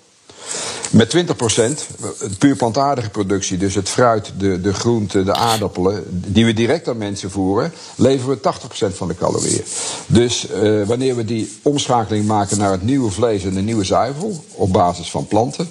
Met 0.95 1.17
20% 1.17 2.39
puur 2.39 2.57
plantaardige 2.57 3.11
productie, 3.11 3.59
dus 3.59 3.75
het 3.75 3.89
fruit, 3.89 4.33
de, 4.39 4.61
de 4.61 4.75
groenten, 4.75 5.25
de 5.25 5.35
aardappelen, 5.35 6.05
die 6.09 6.45
we 6.45 6.53
direct 6.53 6.89
aan 6.89 6.97
mensen 6.97 7.31
voeren, 7.31 7.73
leveren 7.97 8.39
we 8.43 8.53
80% 8.93 8.97
van 8.97 9.09
de 9.09 9.15
calorieën. 9.15 9.65
Dus 10.07 10.47
uh, 10.51 10.87
wanneer 10.87 11.17
we 11.17 11.25
die 11.25 11.53
omschakeling 11.63 12.27
maken 12.27 12.59
naar 12.59 12.71
het 12.71 12.83
nieuwe 12.83 13.11
vlees 13.11 13.45
en 13.45 13.55
de 13.55 13.61
nieuwe 13.61 13.85
zuivel, 13.85 14.45
op 14.53 14.73
basis 14.73 15.11
van 15.11 15.27
planten, 15.27 15.69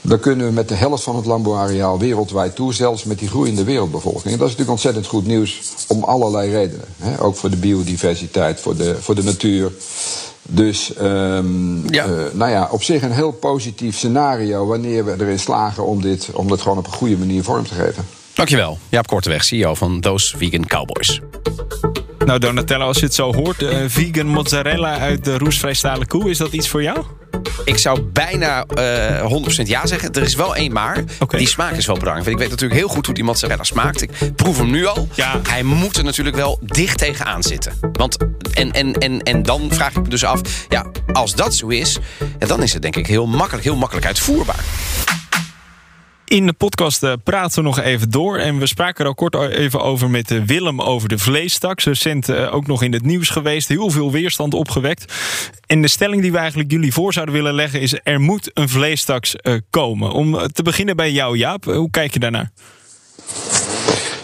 dan 0.00 0.20
kunnen 0.20 0.46
we 0.46 0.52
met 0.52 0.68
de 0.68 0.74
helft 0.74 1.02
van 1.02 1.16
het 1.16 1.26
landbouwareaal 1.26 1.98
wereldwijd 1.98 2.54
toe, 2.54 2.74
zelfs 2.74 3.04
met 3.04 3.18
die 3.18 3.28
groeiende 3.28 3.64
wereldbevolking. 3.64 4.24
En 4.24 4.30
dat 4.30 4.48
is 4.48 4.56
natuurlijk 4.56 4.70
ontzettend 4.70 5.06
goed 5.06 5.26
nieuws 5.26 5.60
om 5.88 6.04
allerlei 6.04 6.50
redenen. 6.50 6.84
Hè? 6.98 7.20
Ook 7.20 7.36
voor 7.36 7.50
de 7.50 7.56
biodiversiteit, 7.56 8.60
voor 8.60 8.76
de, 8.76 8.96
voor 9.00 9.14
de 9.14 9.22
natuur. 9.24 9.72
Dus 10.42 10.92
um, 11.00 11.82
Ja. 11.90 12.06
uh, 12.06 12.12
nou 12.32 12.50
ja, 12.50 12.68
op 12.70 12.82
zich 12.82 13.02
een 13.02 13.12
heel 13.12 13.32
positief 13.32 13.96
scenario 13.96 14.66
wanneer 14.66 15.04
we 15.04 15.14
erin 15.18 15.38
slagen 15.38 15.84
om 15.86 16.02
dit, 16.02 16.28
om 16.32 16.48
dit 16.48 16.60
gewoon 16.62 16.78
op 16.78 16.86
een 16.86 16.92
goede 16.92 17.16
manier 17.16 17.42
vorm 17.42 17.66
te 17.66 17.74
geven. 17.74 18.06
Dankjewel, 18.34 18.78
Jaap 18.88 19.06
Korteweg, 19.06 19.44
CEO 19.44 19.74
van 19.74 20.00
Those 20.00 20.36
Vegan 20.36 20.66
Cowboys. 20.66 21.20
Nou, 22.26 22.38
Donatello, 22.38 22.86
als 22.86 22.98
je 22.98 23.04
het 23.04 23.14
zo 23.14 23.34
hoort, 23.34 23.62
eh, 23.62 23.76
vegan 23.86 24.26
mozzarella 24.26 24.98
uit 24.98 25.24
de 25.24 25.38
roestvrij 25.38 25.74
stalen 25.74 26.06
koe, 26.06 26.30
is 26.30 26.38
dat 26.38 26.52
iets 26.52 26.68
voor 26.68 26.82
jou? 26.82 26.98
Ik 27.64 27.78
zou 27.78 28.00
bijna 28.00 28.64
eh 28.64 29.32
100% 29.60 29.62
ja 29.62 29.86
zeggen. 29.86 30.12
Er 30.12 30.22
is 30.22 30.34
wel 30.34 30.56
één 30.56 30.72
maar. 30.72 31.04
Die 31.28 31.48
smaak 31.48 31.72
is 31.72 31.86
wel 31.86 31.98
belangrijk. 31.98 32.30
Ik 32.30 32.38
weet 32.38 32.50
natuurlijk 32.50 32.80
heel 32.80 32.88
goed 32.88 33.06
hoe 33.06 33.14
die 33.14 33.24
mozzarella 33.24 33.64
smaakt. 33.64 34.02
Ik 34.02 34.10
proef 34.36 34.58
hem 34.58 34.70
nu 34.70 34.86
al. 34.86 35.08
Ja. 35.14 35.40
Hij 35.48 35.62
moet 35.62 35.96
er 35.96 36.04
natuurlijk 36.04 36.36
wel 36.36 36.58
dicht 36.62 36.98
tegenaan 36.98 37.42
zitten. 37.42 37.72
Want, 37.92 38.16
en, 38.54 38.72
en, 38.72 38.92
en, 38.92 39.22
en 39.22 39.42
dan 39.42 39.68
vraag 39.72 39.90
ik 39.90 40.02
me 40.02 40.08
dus 40.08 40.24
af... 40.24 40.40
Ja, 40.68 40.86
als 41.12 41.34
dat 41.34 41.54
zo 41.54 41.68
is, 41.68 41.98
ja, 42.38 42.46
dan 42.46 42.62
is 42.62 42.72
het 42.72 42.82
denk 42.82 42.96
ik 42.96 43.06
heel 43.06 43.26
makkelijk, 43.26 43.64
heel 43.64 43.76
makkelijk 43.76 44.06
uitvoerbaar. 44.06 44.64
In 46.24 46.46
de 46.46 46.52
podcast 46.52 47.02
eh, 47.02 47.12
praten 47.24 47.62
we 47.62 47.68
nog 47.68 47.80
even 47.80 48.10
door. 48.10 48.38
En 48.38 48.58
we 48.58 48.66
spraken 48.66 49.00
er 49.00 49.10
al 49.10 49.14
kort 49.14 49.34
even 49.34 49.82
over 49.82 50.10
met 50.10 50.30
eh, 50.30 50.42
Willem 50.42 50.80
over 50.80 51.08
de 51.08 51.18
vleestaks. 51.18 51.84
Recent 51.84 52.28
eh, 52.28 52.54
ook 52.54 52.66
nog 52.66 52.82
in 52.82 52.92
het 52.92 53.04
nieuws 53.04 53.28
geweest. 53.28 53.68
Heel 53.68 53.90
veel 53.90 54.10
weerstand 54.10 54.54
opgewekt. 54.54 55.12
En 55.66 55.82
de 55.82 55.88
stelling 55.88 56.22
die 56.22 56.32
we 56.32 56.38
eigenlijk 56.38 56.70
jullie 56.70 56.92
voor 56.92 57.12
zouden 57.12 57.34
willen 57.34 57.54
leggen 57.54 57.80
is... 57.80 58.00
er 58.02 58.20
moet 58.20 58.50
een 58.54 58.68
vleestaks 58.68 59.36
komen. 59.70 60.12
Om 60.12 60.52
te 60.52 60.62
beginnen 60.62 60.96
bij 60.96 61.10
jou, 61.10 61.36
Jaap. 61.36 61.64
Hoe 61.64 61.90
kijk 61.90 62.12
je 62.12 62.18
daarnaar? 62.18 62.50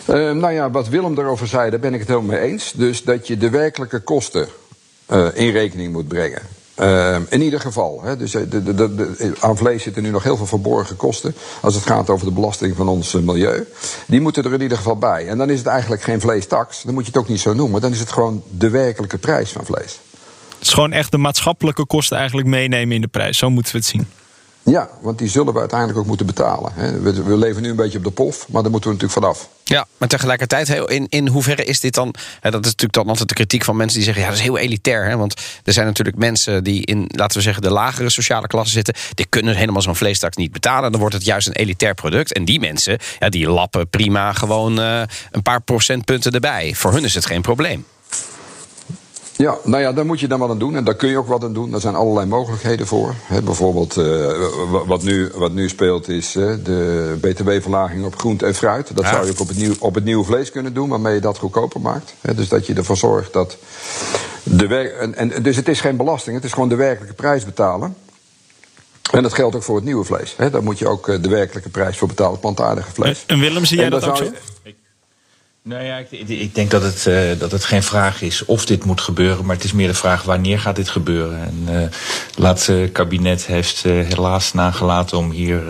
Uh, 0.08 0.14
nou 0.32 0.52
ja, 0.52 0.70
wat 0.70 0.88
Willem 0.88 1.14
daarover 1.14 1.46
zei, 1.46 1.70
daar 1.70 1.80
ben 1.80 1.92
ik 1.94 1.98
het 1.98 2.08
helemaal 2.08 2.36
mee 2.36 2.50
eens. 2.50 2.72
Dus 2.72 3.02
dat 3.02 3.26
je 3.26 3.36
de 3.36 3.50
werkelijke 3.50 4.00
kosten 4.00 4.48
in 5.34 5.50
rekening 5.50 5.92
moet 5.92 6.08
brengen. 6.08 6.42
Uh, 6.80 7.16
in 7.28 7.42
ieder 7.42 7.60
geval. 7.60 8.00
Hè, 8.02 8.16
dus 8.16 8.30
de, 8.30 8.48
de, 8.48 8.74
de, 8.74 8.94
de, 8.94 9.32
aan 9.40 9.56
vlees 9.56 9.82
zitten 9.82 10.02
nu 10.02 10.10
nog 10.10 10.22
heel 10.22 10.36
veel 10.36 10.46
verborgen 10.46 10.96
kosten. 10.96 11.34
Als 11.60 11.74
het 11.74 11.86
gaat 11.86 12.10
over 12.10 12.26
de 12.26 12.32
belasting 12.32 12.76
van 12.76 12.88
ons 12.88 13.14
uh, 13.14 13.22
milieu. 13.22 13.66
Die 14.06 14.20
moeten 14.20 14.44
er 14.44 14.52
in 14.52 14.60
ieder 14.60 14.76
geval 14.76 14.96
bij. 14.96 15.28
En 15.28 15.38
dan 15.38 15.50
is 15.50 15.58
het 15.58 15.66
eigenlijk 15.66 16.02
geen 16.02 16.20
vleestaks. 16.20 16.82
Dan 16.82 16.94
moet 16.94 17.06
je 17.06 17.10
het 17.12 17.20
ook 17.20 17.28
niet 17.28 17.40
zo 17.40 17.54
noemen. 17.54 17.80
Dan 17.80 17.92
is 17.92 18.00
het 18.00 18.12
gewoon 18.12 18.42
de 18.50 18.70
werkelijke 18.70 19.18
prijs 19.18 19.52
van 19.52 19.64
vlees. 19.64 20.00
Het 20.58 20.68
is 20.68 20.74
gewoon 20.74 20.92
echt 20.92 21.10
de 21.10 21.18
maatschappelijke 21.18 21.86
kosten 21.86 22.16
eigenlijk 22.16 22.48
meenemen 22.48 22.94
in 22.94 23.00
de 23.00 23.08
prijs. 23.08 23.38
Zo 23.38 23.50
moeten 23.50 23.72
we 23.72 23.78
het 23.78 23.86
zien. 23.86 24.19
Ja, 24.62 24.88
want 25.00 25.18
die 25.18 25.28
zullen 25.28 25.52
we 25.52 25.58
uiteindelijk 25.58 25.98
ook 25.98 26.06
moeten 26.06 26.26
betalen. 26.26 26.72
We, 27.02 27.22
we 27.22 27.36
leven 27.36 27.62
nu 27.62 27.70
een 27.70 27.76
beetje 27.76 27.98
op 27.98 28.04
de 28.04 28.10
pof, 28.10 28.46
maar 28.48 28.62
daar 28.62 28.70
moeten 28.70 28.90
we 28.90 28.96
natuurlijk 28.96 29.26
vanaf. 29.26 29.48
Ja, 29.64 29.86
maar 29.96 30.08
tegelijkertijd, 30.08 30.68
in, 30.68 31.06
in 31.08 31.28
hoeverre 31.28 31.64
is 31.64 31.80
dit 31.80 31.94
dan... 31.94 32.14
Hè, 32.40 32.50
dat 32.50 32.60
is 32.60 32.70
natuurlijk 32.70 32.92
dan 32.92 33.08
altijd 33.08 33.28
de 33.28 33.34
kritiek 33.34 33.64
van 33.64 33.76
mensen 33.76 33.96
die 33.96 34.04
zeggen... 34.04 34.22
ja, 34.22 34.28
dat 34.28 34.38
is 34.38 34.44
heel 34.44 34.58
elitair. 34.58 35.08
Hè, 35.08 35.16
want 35.16 35.34
er 35.64 35.72
zijn 35.72 35.86
natuurlijk 35.86 36.16
mensen 36.16 36.64
die 36.64 36.86
in, 36.86 37.04
laten 37.06 37.36
we 37.36 37.42
zeggen... 37.42 37.62
de 37.62 37.70
lagere 37.70 38.10
sociale 38.10 38.46
klasse 38.46 38.72
zitten. 38.72 38.94
Die 39.14 39.26
kunnen 39.28 39.56
helemaal 39.56 39.82
zo'n 39.82 39.96
vleestaks 39.96 40.36
niet 40.36 40.52
betalen. 40.52 40.90
Dan 40.90 41.00
wordt 41.00 41.14
het 41.14 41.24
juist 41.24 41.46
een 41.46 41.52
elitair 41.52 41.94
product. 41.94 42.32
En 42.32 42.44
die 42.44 42.60
mensen, 42.60 42.98
ja, 43.18 43.28
die 43.28 43.48
lappen 43.48 43.88
prima 43.88 44.32
gewoon 44.32 44.80
eh, 44.80 45.02
een 45.30 45.42
paar 45.42 45.60
procentpunten 45.60 46.32
erbij. 46.32 46.74
Voor 46.74 46.92
hun 46.92 47.04
is 47.04 47.14
het 47.14 47.26
geen 47.26 47.42
probleem. 47.42 47.84
Ja, 49.40 49.58
nou 49.64 49.82
ja, 49.82 49.92
daar 49.92 50.06
moet 50.06 50.20
je 50.20 50.28
dan 50.28 50.38
wat 50.38 50.50
aan 50.50 50.58
doen. 50.58 50.76
En 50.76 50.84
daar 50.84 50.94
kun 50.94 51.08
je 51.08 51.18
ook 51.18 51.26
wat 51.28 51.44
aan 51.44 51.52
doen. 51.52 51.70
Daar 51.70 51.80
zijn 51.80 51.94
allerlei 51.94 52.26
mogelijkheden 52.26 52.86
voor. 52.86 53.14
Bijvoorbeeld, 53.44 53.96
eh, 53.96 54.04
wa- 54.70 54.84
wat, 54.86 55.02
nu, 55.02 55.30
wat 55.34 55.52
nu 55.52 55.68
speelt, 55.68 56.08
is 56.08 56.36
eh, 56.36 56.52
de 56.64 57.16
btw-verlaging 57.20 58.04
op 58.04 58.18
groente 58.18 58.46
en 58.46 58.54
fruit. 58.54 58.90
Dat 58.96 59.04
Ja. 59.04 59.10
zou 59.10 59.24
je 59.24 59.30
ook 59.30 59.40
op 59.40 59.48
het, 59.48 59.56
nieuw, 59.56 59.72
op 59.78 59.94
het 59.94 60.04
nieuwe 60.04 60.24
vlees 60.24 60.50
kunnen 60.50 60.74
doen, 60.74 60.88
waarmee 60.88 61.14
je 61.14 61.20
dat 61.20 61.38
goedkoper 61.38 61.80
maakt. 61.80 62.14
Dus 62.34 62.48
dat 62.48 62.66
je 62.66 62.74
ervoor 62.74 62.96
zorgt 62.96 63.32
dat. 63.32 63.56
De 64.42 64.66
en, 64.98 65.14
en, 65.14 65.42
dus 65.42 65.56
het 65.56 65.68
is 65.68 65.80
geen 65.80 65.96
belasting, 65.96 66.36
het 66.36 66.44
is 66.44 66.52
gewoon 66.52 66.68
de 66.68 66.74
werkelijke 66.74 67.14
prijs 67.14 67.44
betalen. 67.44 67.94
En 69.10 69.22
dat 69.22 69.32
geldt 69.34 69.56
ook 69.56 69.62
voor 69.62 69.76
het 69.76 69.84
nieuwe 69.84 70.04
vlees. 70.04 70.34
Hè. 70.36 70.50
Daar 70.50 70.62
moet 70.62 70.78
je 70.78 70.88
ook 70.88 71.08
eh, 71.08 71.22
de 71.22 71.28
werkelijke 71.28 71.68
prijs 71.68 71.98
voor 71.98 72.08
betalen, 72.08 72.32
het 72.32 72.40
plantaardige 72.40 72.90
vlees. 72.92 73.24
En 73.26 73.38
Willem, 73.40 73.64
zie 73.64 73.78
jij 73.78 73.90
dat 73.90 74.04
ook 74.04 74.16
zo? 74.16 74.24
Nou 75.62 75.82
ja, 75.84 75.96
ik, 75.98 76.10
ik- 76.10 76.54
denk 76.54 76.70
dat 76.70 76.82
het, 76.82 77.06
eh, 77.06 77.38
dat 77.38 77.50
het 77.52 77.64
geen 77.64 77.82
vraag 77.82 78.22
is 78.22 78.44
of 78.44 78.64
dit 78.66 78.84
moet 78.84 79.00
gebeuren, 79.00 79.44
maar 79.46 79.56
het 79.56 79.64
is 79.64 79.72
meer 79.72 79.86
de 79.88 79.94
vraag 79.94 80.22
wanneer 80.22 80.60
gaat 80.60 80.76
dit 80.76 80.88
gebeuren. 80.88 81.38
En 81.44 81.62
eh, 81.66 81.80
het 82.26 82.38
laatste 82.38 82.88
kabinet 82.92 83.46
heeft 83.46 83.84
eh, 83.84 83.92
helaas 83.92 84.52
nagelaten 84.52 85.18
om 85.18 85.30
hier 85.30 85.62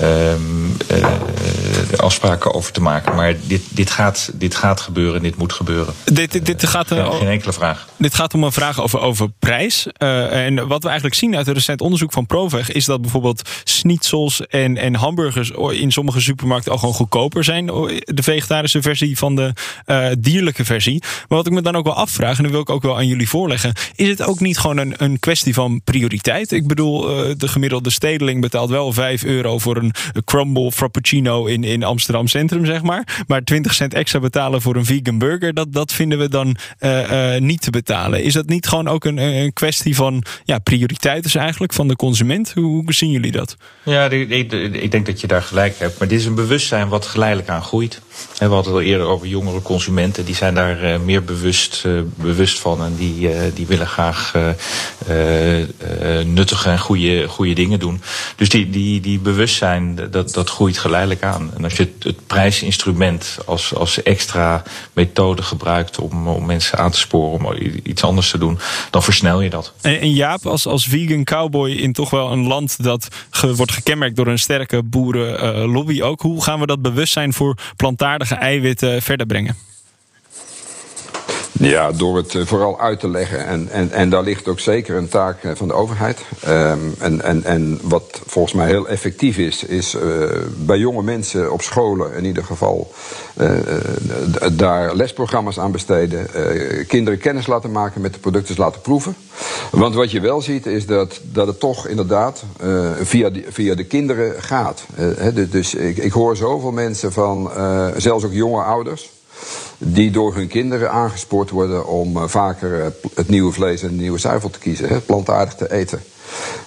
eh, 0.00 0.32
ehm, 0.32 0.40
eh, 0.88 1.90
de 1.90 1.96
afspraken 1.96 2.54
over 2.54 2.72
te 2.72 2.80
maken. 2.80 3.14
Maar 3.14 3.34
dit, 3.46 3.62
dit, 3.70 3.90
gaat, 3.90 4.30
dit 4.34 4.54
gaat 4.54 4.80
gebeuren 4.80 5.16
en 5.16 5.22
dit 5.22 5.36
moet 5.36 5.52
gebeuren. 5.52 5.94
Dit, 6.04 6.32
dit, 6.32 6.46
dit 6.46 6.66
gaat, 6.66 6.90
eh, 6.90 7.10
Geen, 7.10 7.18
geen 7.18 7.28
enkele 7.28 7.52
vraag. 7.52 7.88
Dit 7.96 8.14
gaat 8.14 8.34
om 8.34 8.44
een 8.44 8.52
vraag 8.52 8.82
over, 8.82 9.00
over 9.00 9.28
prijs. 9.38 9.86
Eh, 9.92 10.44
en 10.46 10.66
wat 10.66 10.82
we 10.82 10.88
eigenlijk 10.88 11.18
zien 11.18 11.36
uit 11.36 11.46
een 11.46 11.54
recent 11.54 11.80
onderzoek 11.80 12.12
van 12.12 12.26
Proveg... 12.26 12.72
is 12.72 12.84
dat 12.84 13.00
bijvoorbeeld 13.00 13.48
schnitzels 13.64 14.46
en, 14.46 14.76
en 14.76 14.94
hamburgers 14.94 15.50
in 15.70 15.92
sommige 15.92 16.20
supermarkten 16.20 16.72
al 16.72 16.78
gewoon 16.78 16.94
goedkoper 16.94 17.44
zijn. 17.44 17.66
De 17.66 18.22
vegetarische 18.22 18.82
versie 18.82 19.18
van 19.18 19.36
de 19.36 19.52
eh, 19.84 20.06
dierlijke 20.18 20.64
versie. 20.64 21.00
Maar 21.00 21.38
wat 21.38 21.46
ik 21.46 21.52
me 21.52 21.62
dan 21.62 21.76
ook 21.76 21.84
wel 21.84 21.94
afvraag, 21.94 22.36
en 22.36 22.42
dat 22.42 22.52
wil 22.52 22.60
ik 22.60 22.70
ook 22.70 22.82
wel 22.82 22.96
aan 22.96 23.06
jullie 23.06 23.28
voorleggen... 23.28 23.72
is 23.94 24.08
het 24.08 24.22
ook 24.22 24.40
niet 24.40 24.58
gewoon 24.58 24.76
een, 24.76 24.94
een 24.96 25.18
kwestie 25.18 25.54
van 25.54 25.80
prioriteit? 25.84 26.52
Ik 26.52 26.66
bedoel, 26.66 27.24
eh, 27.24 27.34
de 27.36 27.48
gemiddelde 27.48 27.90
stedeling 27.90 28.40
betaalt 28.40 28.70
wel 28.70 28.92
5 28.92 29.24
euro... 29.24 29.58
voor 29.58 29.76
een 29.76 29.81
crumble 30.24 30.72
frappuccino 30.72 31.44
in, 31.46 31.64
in 31.64 31.82
Amsterdam 31.82 32.28
Centrum, 32.28 32.64
zeg 32.64 32.82
maar. 32.82 33.24
Maar 33.26 33.42
20 33.44 33.74
cent 33.74 33.94
extra 33.94 34.20
betalen 34.20 34.62
voor 34.62 34.76
een 34.76 34.84
vegan 34.84 35.18
burger... 35.18 35.54
dat, 35.54 35.72
dat 35.72 35.92
vinden 35.92 36.18
we 36.18 36.28
dan 36.28 36.56
eh, 36.78 37.34
eh, 37.34 37.42
niet 37.42 37.60
te 37.60 37.70
betalen. 37.70 38.22
Is 38.22 38.32
dat 38.32 38.48
niet 38.48 38.66
gewoon 38.66 38.88
ook 38.88 39.04
een, 39.04 39.18
een 39.18 39.52
kwestie 39.52 39.94
van 39.94 40.24
ja, 40.44 40.58
prioriteit 40.58 41.22
dus 41.22 41.34
eigenlijk 41.34 41.72
van 41.72 41.88
de 41.88 41.96
consument? 41.96 42.52
Hoe, 42.54 42.92
zien 42.92 43.10
jullie 43.10 43.32
dat? 43.32 43.56
Ja, 43.82 44.10
ik, 44.10 44.90
denk 44.90 45.06
dat 45.06 45.20
je 45.20 45.26
daar 45.26 45.42
gelijk 45.42 45.78
hebt. 45.78 45.98
Maar 45.98 46.08
dit 46.08 46.20
is 46.20 46.26
een 46.26 46.34
bewustzijn 46.34 46.88
wat 46.88 47.06
geleidelijk 47.06 47.48
aan 47.48 47.62
groeit. 47.62 48.00
We 48.38 48.44
hadden 48.44 48.56
het 48.56 48.66
al 48.66 48.80
eerder 48.80 49.06
over 49.06 49.26
jongere 49.26 49.62
consumenten. 49.62 50.24
Die 50.24 50.34
zijn 50.34 50.54
daar 50.54 50.82
eh, 50.82 51.00
meer 51.00 51.24
bewust, 51.24 51.86
bewust 52.14 52.60
van. 52.60 52.84
En 52.84 52.94
die, 52.96 53.28
die 53.54 53.66
willen 53.66 53.86
graag 53.86 54.34
nuttige 56.24 56.70
en 56.70 56.78
goede, 56.78 57.28
goede 57.28 57.54
dingen 57.54 57.78
doen. 57.78 58.00
Dus 58.36 58.48
die, 58.48 58.70
die, 58.70 59.00
die 59.00 59.18
bewustzijn, 59.18 59.71
dat, 60.10 60.32
dat 60.32 60.50
groeit 60.50 60.78
geleidelijk 60.78 61.22
aan. 61.22 61.50
En 61.56 61.64
als 61.64 61.76
je 61.76 61.92
het, 61.98 62.26
prijsinstrument 62.26 63.38
als, 63.46 63.74
als 63.74 64.02
extra 64.02 64.62
methode 64.92 65.42
gebruikt... 65.42 65.98
Om, 65.98 66.28
om 66.28 66.46
mensen 66.46 66.78
aan 66.78 66.90
te 66.90 66.98
sporen 66.98 67.46
om 67.46 67.56
iets 67.82 68.02
anders 68.02 68.30
te 68.30 68.38
doen... 68.38 68.58
dan 68.90 69.02
versnel 69.02 69.40
je 69.40 69.50
dat. 69.50 69.72
En, 69.80 70.00
en 70.00 70.12
Jaap, 70.12 70.46
als, 70.46 70.66
als 70.66 70.84
vegan 70.84 71.24
cowboy 71.24 71.70
in 71.70 71.92
toch 71.92 72.10
wel 72.10 72.32
een 72.32 72.46
land 72.46 72.82
dat 72.82 73.08
wordt 73.40 73.72
gekenmerkt 73.72 74.16
door 74.16 74.26
een 74.26 74.38
sterke 74.38 74.82
boerenlobby 74.82 76.02
ook. 76.02 76.20
Hoe 76.20 76.42
gaan 76.42 76.60
we 76.60 76.66
dat 76.66 76.82
bewustzijn 76.82 77.32
voor 77.32 77.56
plantaardige 77.76 78.34
eiwitten 78.34 79.02
verder 79.02 79.26
brengen? 79.26 79.56
Ja, 81.62 81.92
door 81.92 82.16
het 82.16 82.34
eh, 82.34 82.46
vooral 82.46 82.80
uit 82.80 83.00
te 83.00 83.08
leggen. 83.08 83.46
En, 83.46 83.68
en, 83.70 83.90
en 83.92 84.10
daar 84.10 84.22
ligt 84.22 84.48
ook 84.48 84.60
zeker 84.60 84.96
een 84.96 85.08
taak 85.08 85.42
eh, 85.44 85.50
van 85.54 85.68
de 85.68 85.74
overheid. 85.74 86.20
Ehm, 86.40 86.78
en, 86.98 87.20
en, 87.22 87.44
en 87.44 87.78
wat 87.82 88.20
volgens 88.26 88.54
mij 88.54 88.66
heel 88.66 88.88
effectief 88.88 89.38
is, 89.38 89.64
is 89.64 89.94
eh, 89.94 90.02
bij 90.56 90.78
jonge 90.78 91.02
mensen 91.02 91.52
op 91.52 91.62
scholen 91.62 92.14
in 92.14 92.24
ieder 92.24 92.44
geval 92.44 92.92
daar 94.52 94.96
lesprogramma's 94.96 95.58
aan 95.58 95.72
besteden. 95.72 96.26
kinderen 96.86 97.18
kennis 97.18 97.46
laten 97.46 97.72
maken 97.72 98.00
met 98.00 98.12
de 98.12 98.18
producten, 98.18 98.54
laten 98.58 98.80
proeven. 98.80 99.16
Want 99.70 99.94
wat 99.94 100.10
je 100.10 100.20
wel 100.20 100.40
ziet 100.40 100.66
is 100.66 100.86
dat, 100.86 101.20
dat 101.22 101.46
het 101.46 101.60
toch 101.60 101.86
inderdaad 101.86 102.44
via, 103.02 103.30
die, 103.30 103.44
via 103.48 103.74
de 103.74 103.84
kinderen 103.84 104.42
gaat. 104.42 104.84
Dus- 105.34 105.50
dus 105.50 105.74
ik, 105.74 105.96
ik 105.96 106.12
hoor 106.12 106.36
zoveel 106.36 106.72
mensen 106.72 107.12
van, 107.12 107.50
zelfs 107.96 108.24
ook 108.24 108.32
jonge 108.32 108.62
ouders 108.62 109.10
die 109.78 110.10
door 110.10 110.34
hun 110.34 110.48
kinderen 110.48 110.90
aangespoord 110.90 111.50
worden 111.50 111.86
om 111.86 112.16
eh, 112.16 112.22
vaker 112.26 112.80
eh, 112.80 112.86
het 113.14 113.28
nieuwe 113.28 113.52
vlees 113.52 113.82
en 113.82 113.88
de 113.88 114.02
nieuwe 114.02 114.18
zuivel 114.18 114.50
te 114.50 114.58
kiezen, 114.58 114.88
hè, 114.88 115.00
plantaardig 115.00 115.54
te 115.54 115.72
eten. 115.72 116.02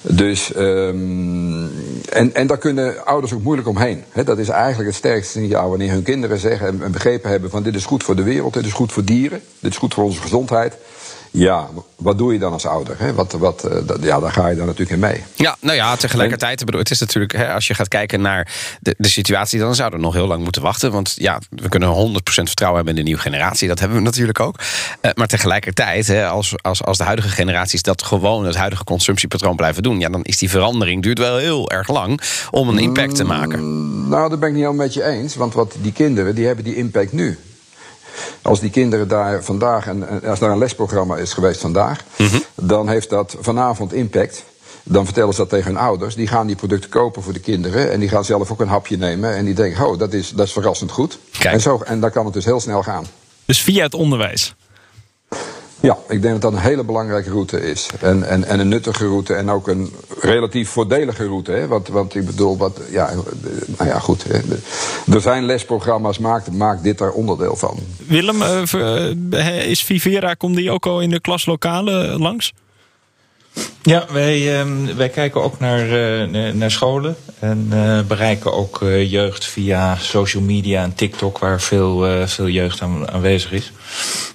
Dus, 0.02 0.54
ehm, 0.54 1.64
en, 2.10 2.34
en 2.34 2.48
daar 2.48 2.58
kunnen 2.58 3.06
ouders 3.06 3.34
ook 3.34 3.44
moeilijk 3.44 3.68
omheen. 3.68 4.04
Dat 4.26 4.38
is 4.38 4.50
eigenlijk 4.50 4.90
het 4.90 4.98
sterkste 4.98 5.40
signaal 5.40 5.70
wanneer 5.70 5.92
hun 5.92 6.04
kinderen 6.04 6.38
zeggen 6.38 6.68
en, 6.68 6.84
en 6.84 6.92
begrepen 6.92 7.30
hebben 7.30 7.50
van 7.50 7.64
dit 7.64 7.76
is 7.76 7.86
goed 7.86 8.04
voor 8.04 8.16
de 8.16 8.24
wereld, 8.24 8.54
dit 8.54 8.66
is 8.66 8.74
goed 8.74 8.92
voor 8.92 9.04
dieren, 9.04 9.42
dit 9.60 9.72
is 9.72 9.78
goed 9.78 9.94
voor 9.94 10.04
onze 10.04 10.22
gezondheid. 10.22 10.78
Ja, 11.36 11.68
wat 11.96 12.18
doe 12.18 12.34
je 12.34 12.40
dan 12.40 12.54
als 12.54 12.66
ouder? 12.66 12.96
Hè? 13.00 13.14
Wat, 13.14 13.32
wat, 13.32 13.64
eh, 13.64 14.04
ja, 14.04 14.20
daar 14.20 14.32
ga 14.32 14.48
je 14.48 14.56
dan 14.56 14.66
natuurlijk 14.66 14.92
in 14.92 15.00
mee. 15.00 15.24
Ja, 15.36 15.56
nou 15.60 15.76
ja, 15.76 15.96
tegelijkertijd, 15.96 16.66
bedoel, 16.66 16.80
het 16.80 16.92
is 16.92 17.00
natuurlijk, 17.00 17.32
hè, 17.32 17.54
als 17.54 17.68
je 17.68 17.74
gaat 17.74 17.88
kijken 17.88 18.22
naar 18.22 18.52
de, 18.80 18.96
de 18.98 19.08
situatie, 19.08 19.60
dan 19.60 19.76
zouden 19.76 20.00
we 20.00 20.06
nog 20.06 20.14
heel 20.14 20.28
lang 20.28 20.44
moeten 20.44 20.62
wachten. 20.62 20.92
Want 20.92 21.14
ja, 21.16 21.40
we 21.50 21.70
kunnen 21.70 21.90
100% 21.90 22.20
vertrouwen 22.24 22.76
hebben 22.76 22.96
in 22.96 23.00
de 23.04 23.10
nieuwe 23.10 23.22
generatie. 23.22 23.68
Dat 23.68 23.80
hebben 23.80 23.98
we 23.98 24.04
natuurlijk 24.04 24.40
ook. 24.40 24.60
Eh, 25.02 25.12
maar 25.14 25.28
tegelijkertijd, 25.28 26.08
hè, 26.08 26.28
als, 26.28 26.54
als, 26.62 26.84
als 26.84 26.98
de 26.98 27.04
huidige 27.04 27.30
generaties 27.30 27.82
dat 27.82 28.04
gewoon 28.04 28.46
het 28.46 28.56
huidige 28.56 28.84
consumptiepatroon 28.84 29.56
blijven 29.56 29.84
doen, 29.84 30.00
ja, 30.00 30.10
dan 30.10 30.24
is 30.24 30.38
die 30.38 30.50
verandering 30.50 31.04
duurt 31.04 31.20
wel 31.20 31.38
heel 31.38 31.72
erg 31.72 31.90
lang 31.90 32.22
om 32.52 32.70
een 32.70 32.80
impact 32.80 33.16
te 33.16 33.24
maken. 33.24 33.60
Nou, 34.10 34.30
dat 34.30 34.40
ben 34.40 34.50
ik 34.50 34.56
niet 34.56 34.64
helemaal 34.64 34.86
met 34.86 34.94
je 34.94 35.04
eens. 35.04 35.36
Want 35.36 35.54
wat 35.54 35.76
die 35.82 35.92
kinderen, 35.92 36.36
die 36.36 36.46
hebben 36.46 36.64
die 36.64 36.76
impact 36.76 37.12
nu. 37.12 37.38
Als 38.42 38.60
die 38.60 38.70
kinderen 38.70 39.08
daar 39.08 39.44
vandaag, 39.44 39.88
en 39.88 40.24
als 40.24 40.40
daar 40.40 40.52
een 40.52 40.58
lesprogramma 40.58 41.18
is 41.18 41.34
geweest 41.34 41.62
vandaag, 41.62 42.04
dan 42.56 42.90
heeft 42.90 43.10
dat 43.10 43.36
vanavond 43.40 43.94
impact. 43.94 44.44
Dan 44.84 45.06
vertellen 45.06 45.34
ze 45.34 45.40
dat 45.40 45.50
tegen 45.50 45.66
hun 45.66 45.82
ouders. 45.82 46.16
Die 46.16 46.28
gaan 46.28 46.48
die 46.48 46.56
producten 46.56 46.90
kopen 46.90 47.24
voor 47.24 47.34
de 47.34 47.40
kinderen. 47.40 47.92
En 47.92 48.00
die 48.00 48.10
gaan 48.10 48.26
zelf 48.26 48.52
ook 48.52 48.60
een 48.60 48.68
hapje 48.68 48.98
nemen. 48.98 49.36
En 49.36 49.46
die 49.46 49.54
denken, 49.54 49.88
oh, 49.88 50.00
dat 50.00 50.14
is, 50.14 50.30
dat 50.30 50.46
is 50.46 50.52
verrassend 50.52 50.92
goed. 50.92 51.18
En, 51.42 51.62
zo, 51.62 51.82
en 51.86 52.00
dan 52.00 52.12
kan 52.12 52.26
het 52.26 52.34
dus 52.34 52.46
heel 52.46 52.60
snel 52.60 52.84
gaan. 52.84 53.06
Dus 53.46 53.62
via 53.62 53.84
het 53.84 53.94
onderwijs. 53.94 54.56
Ja, 55.86 55.98
ik 56.08 56.22
denk 56.22 56.34
dat 56.34 56.42
dat 56.42 56.54
een 56.54 56.68
hele 56.68 56.84
belangrijke 56.84 57.30
route 57.30 57.62
is. 57.62 57.90
En, 58.02 58.24
en, 58.24 58.44
en 58.44 58.60
een 58.60 58.68
nuttige 58.68 59.06
route 59.06 59.34
en 59.34 59.50
ook 59.50 59.68
een 59.68 59.94
relatief 60.20 60.70
voordelige 60.70 61.26
route. 61.26 61.52
Hè? 61.52 61.68
Want, 61.68 61.88
want 61.88 62.16
ik 62.16 62.26
bedoel, 62.26 62.58
wat, 62.58 62.80
ja, 62.92 63.10
eh, 63.10 63.18
nou 63.78 63.90
ja, 63.90 64.00
goed. 64.00 64.24
Hè? 64.24 64.40
Er 65.14 65.22
zijn 65.22 65.46
lesprogramma's, 65.46 66.20
maakt, 66.20 66.52
maakt 66.52 66.84
dit 66.84 66.98
daar 66.98 67.12
onderdeel 67.12 67.56
van. 67.56 67.80
Willem, 68.08 68.42
eh, 68.42 69.12
eh, 69.32 69.70
is 69.70 69.84
Vivera, 69.84 70.34
komt 70.34 70.56
die 70.56 70.72
ook 70.72 70.86
al 70.86 71.02
in 71.02 71.10
de 71.10 71.20
klaslokalen 71.20 72.20
langs? 72.20 72.54
Ja, 73.86 74.06
wij, 74.12 74.60
ehm, 74.60 74.96
wij 74.96 75.10
kijken 75.10 75.44
ook 75.44 75.60
naar, 75.60 75.82
eh, 75.82 76.54
naar- 76.54 76.72
scholen. 76.72 77.16
En 77.40 77.68
eh, 77.72 78.00
bereiken 78.08 78.54
ook 78.54 78.82
eh, 78.82 79.12
jeugd 79.12 79.46
via 79.46 79.98
social 79.98 80.44
media 80.44 80.84
en 80.84 80.96
TikTok, 80.96 81.38
waar 81.38 81.62
veel, 81.62 82.28
veel 82.28 82.48
jeugd 82.48 82.82
aan, 82.82 83.12
aanwezig 83.12 83.52
is. 83.52 83.72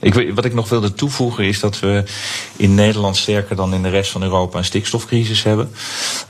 Ik, 0.01 0.33
wat 0.35 0.45
ik 0.45 0.55
nog 0.55 0.69
wilde 0.69 0.95
toevoegen 0.95 1.45
is 1.45 1.61
dat 1.61 1.81
we 1.81 2.05
in 2.57 2.75
Nederland 2.75 3.17
sterker 3.17 3.57
dan 3.57 3.75
in 3.75 3.83
de 3.83 3.89
rest 3.89 4.11
van 4.11 4.23
Europa 4.23 4.59
een 4.59 4.65
stikstofcrisis 4.65 5.43
hebben. 5.43 5.71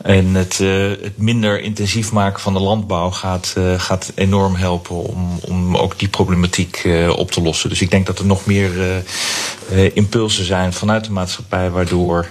En 0.02 0.34
het, 0.34 0.58
het 1.02 1.18
minder 1.18 1.60
intensief 1.60 2.12
maken 2.12 2.40
van 2.40 2.52
de 2.52 2.60
landbouw 2.60 3.10
gaat, 3.10 3.56
gaat 3.76 4.12
enorm 4.14 4.54
helpen 4.54 4.96
om, 4.96 5.38
om 5.40 5.76
ook 5.76 5.98
die 5.98 6.08
problematiek 6.08 6.88
op 7.16 7.30
te 7.30 7.42
lossen. 7.42 7.68
Dus 7.68 7.80
ik 7.80 7.90
denk 7.90 8.06
dat 8.06 8.18
er 8.18 8.26
nog 8.26 8.46
meer 8.46 9.02
impulsen 9.92 10.44
zijn 10.44 10.72
vanuit 10.72 11.04
de 11.04 11.12
maatschappij, 11.12 11.70
waardoor 11.70 12.26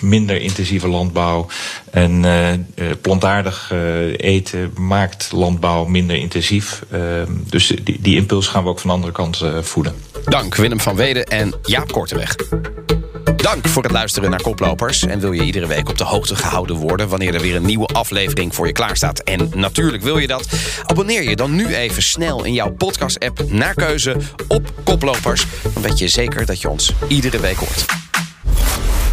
minder 0.00 0.40
intensieve 0.40 0.88
landbouw 0.88 1.46
en 1.90 2.24
eh, 2.24 2.52
eh, 2.52 2.58
plantaardig 3.00 3.68
eh, 3.72 3.78
eten 4.16 4.72
maakt 4.78 5.32
landbouw 5.32 5.84
minder 5.84 6.16
intensief. 6.16 6.82
Eh, 6.90 7.00
dus 7.48 7.72
die, 7.82 7.98
die 8.00 8.16
impuls 8.16 8.46
gaan 8.46 8.62
we 8.62 8.68
ook 8.68 8.78
van 8.78 8.88
de 8.88 8.94
andere 8.94 9.12
kant 9.12 9.40
eh, 9.40 9.58
voeden. 9.62 9.94
Dank 10.24 10.54
Willem 10.54 10.80
van 10.80 10.96
Weden 10.96 11.24
en 11.24 11.54
Jaap 11.62 11.92
Korteweg. 11.92 12.36
Dank 13.36 13.68
voor 13.68 13.82
het 13.82 13.92
luisteren 13.92 14.30
naar 14.30 14.42
Koplopers. 14.42 15.02
En 15.02 15.20
wil 15.20 15.32
je 15.32 15.42
iedere 15.42 15.66
week 15.66 15.88
op 15.88 15.98
de 15.98 16.04
hoogte 16.04 16.36
gehouden 16.36 16.76
worden... 16.76 17.08
wanneer 17.08 17.34
er 17.34 17.40
weer 17.40 17.56
een 17.56 17.66
nieuwe 17.66 17.86
aflevering 17.86 18.54
voor 18.54 18.66
je 18.66 18.72
klaarstaat? 18.72 19.18
En 19.18 19.50
natuurlijk 19.54 20.02
wil 20.02 20.18
je 20.18 20.26
dat. 20.26 20.48
Abonneer 20.86 21.28
je 21.28 21.36
dan 21.36 21.54
nu 21.54 21.74
even 21.74 22.02
snel 22.02 22.44
in 22.44 22.52
jouw 22.52 22.70
podcast-app... 22.70 23.44
naar 23.48 23.74
keuze 23.74 24.16
op 24.48 24.72
Koplopers. 24.84 25.46
Dan 25.74 25.82
weet 25.82 25.98
je 25.98 26.08
zeker 26.08 26.46
dat 26.46 26.60
je 26.60 26.68
ons 26.68 26.92
iedere 27.08 27.40
week 27.40 27.56
hoort. 27.56 28.01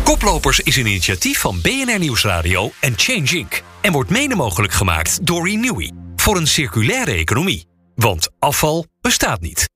Koplopers 0.09 0.59
is 0.59 0.75
een 0.75 0.85
initiatief 0.85 1.39
van 1.39 1.61
BNR 1.61 1.99
Nieuwsradio 1.99 2.71
en 2.79 2.93
Change 2.95 3.37
Inc. 3.37 3.63
En 3.81 3.91
wordt 3.91 4.09
mede 4.09 4.35
mogelijk 4.35 4.73
gemaakt 4.73 5.25
door 5.25 5.47
Renewy. 5.47 5.91
Voor 6.15 6.37
een 6.37 6.47
circulaire 6.47 7.11
economie. 7.11 7.65
Want 7.95 8.29
afval 8.39 8.85
bestaat 9.01 9.41
niet. 9.41 9.67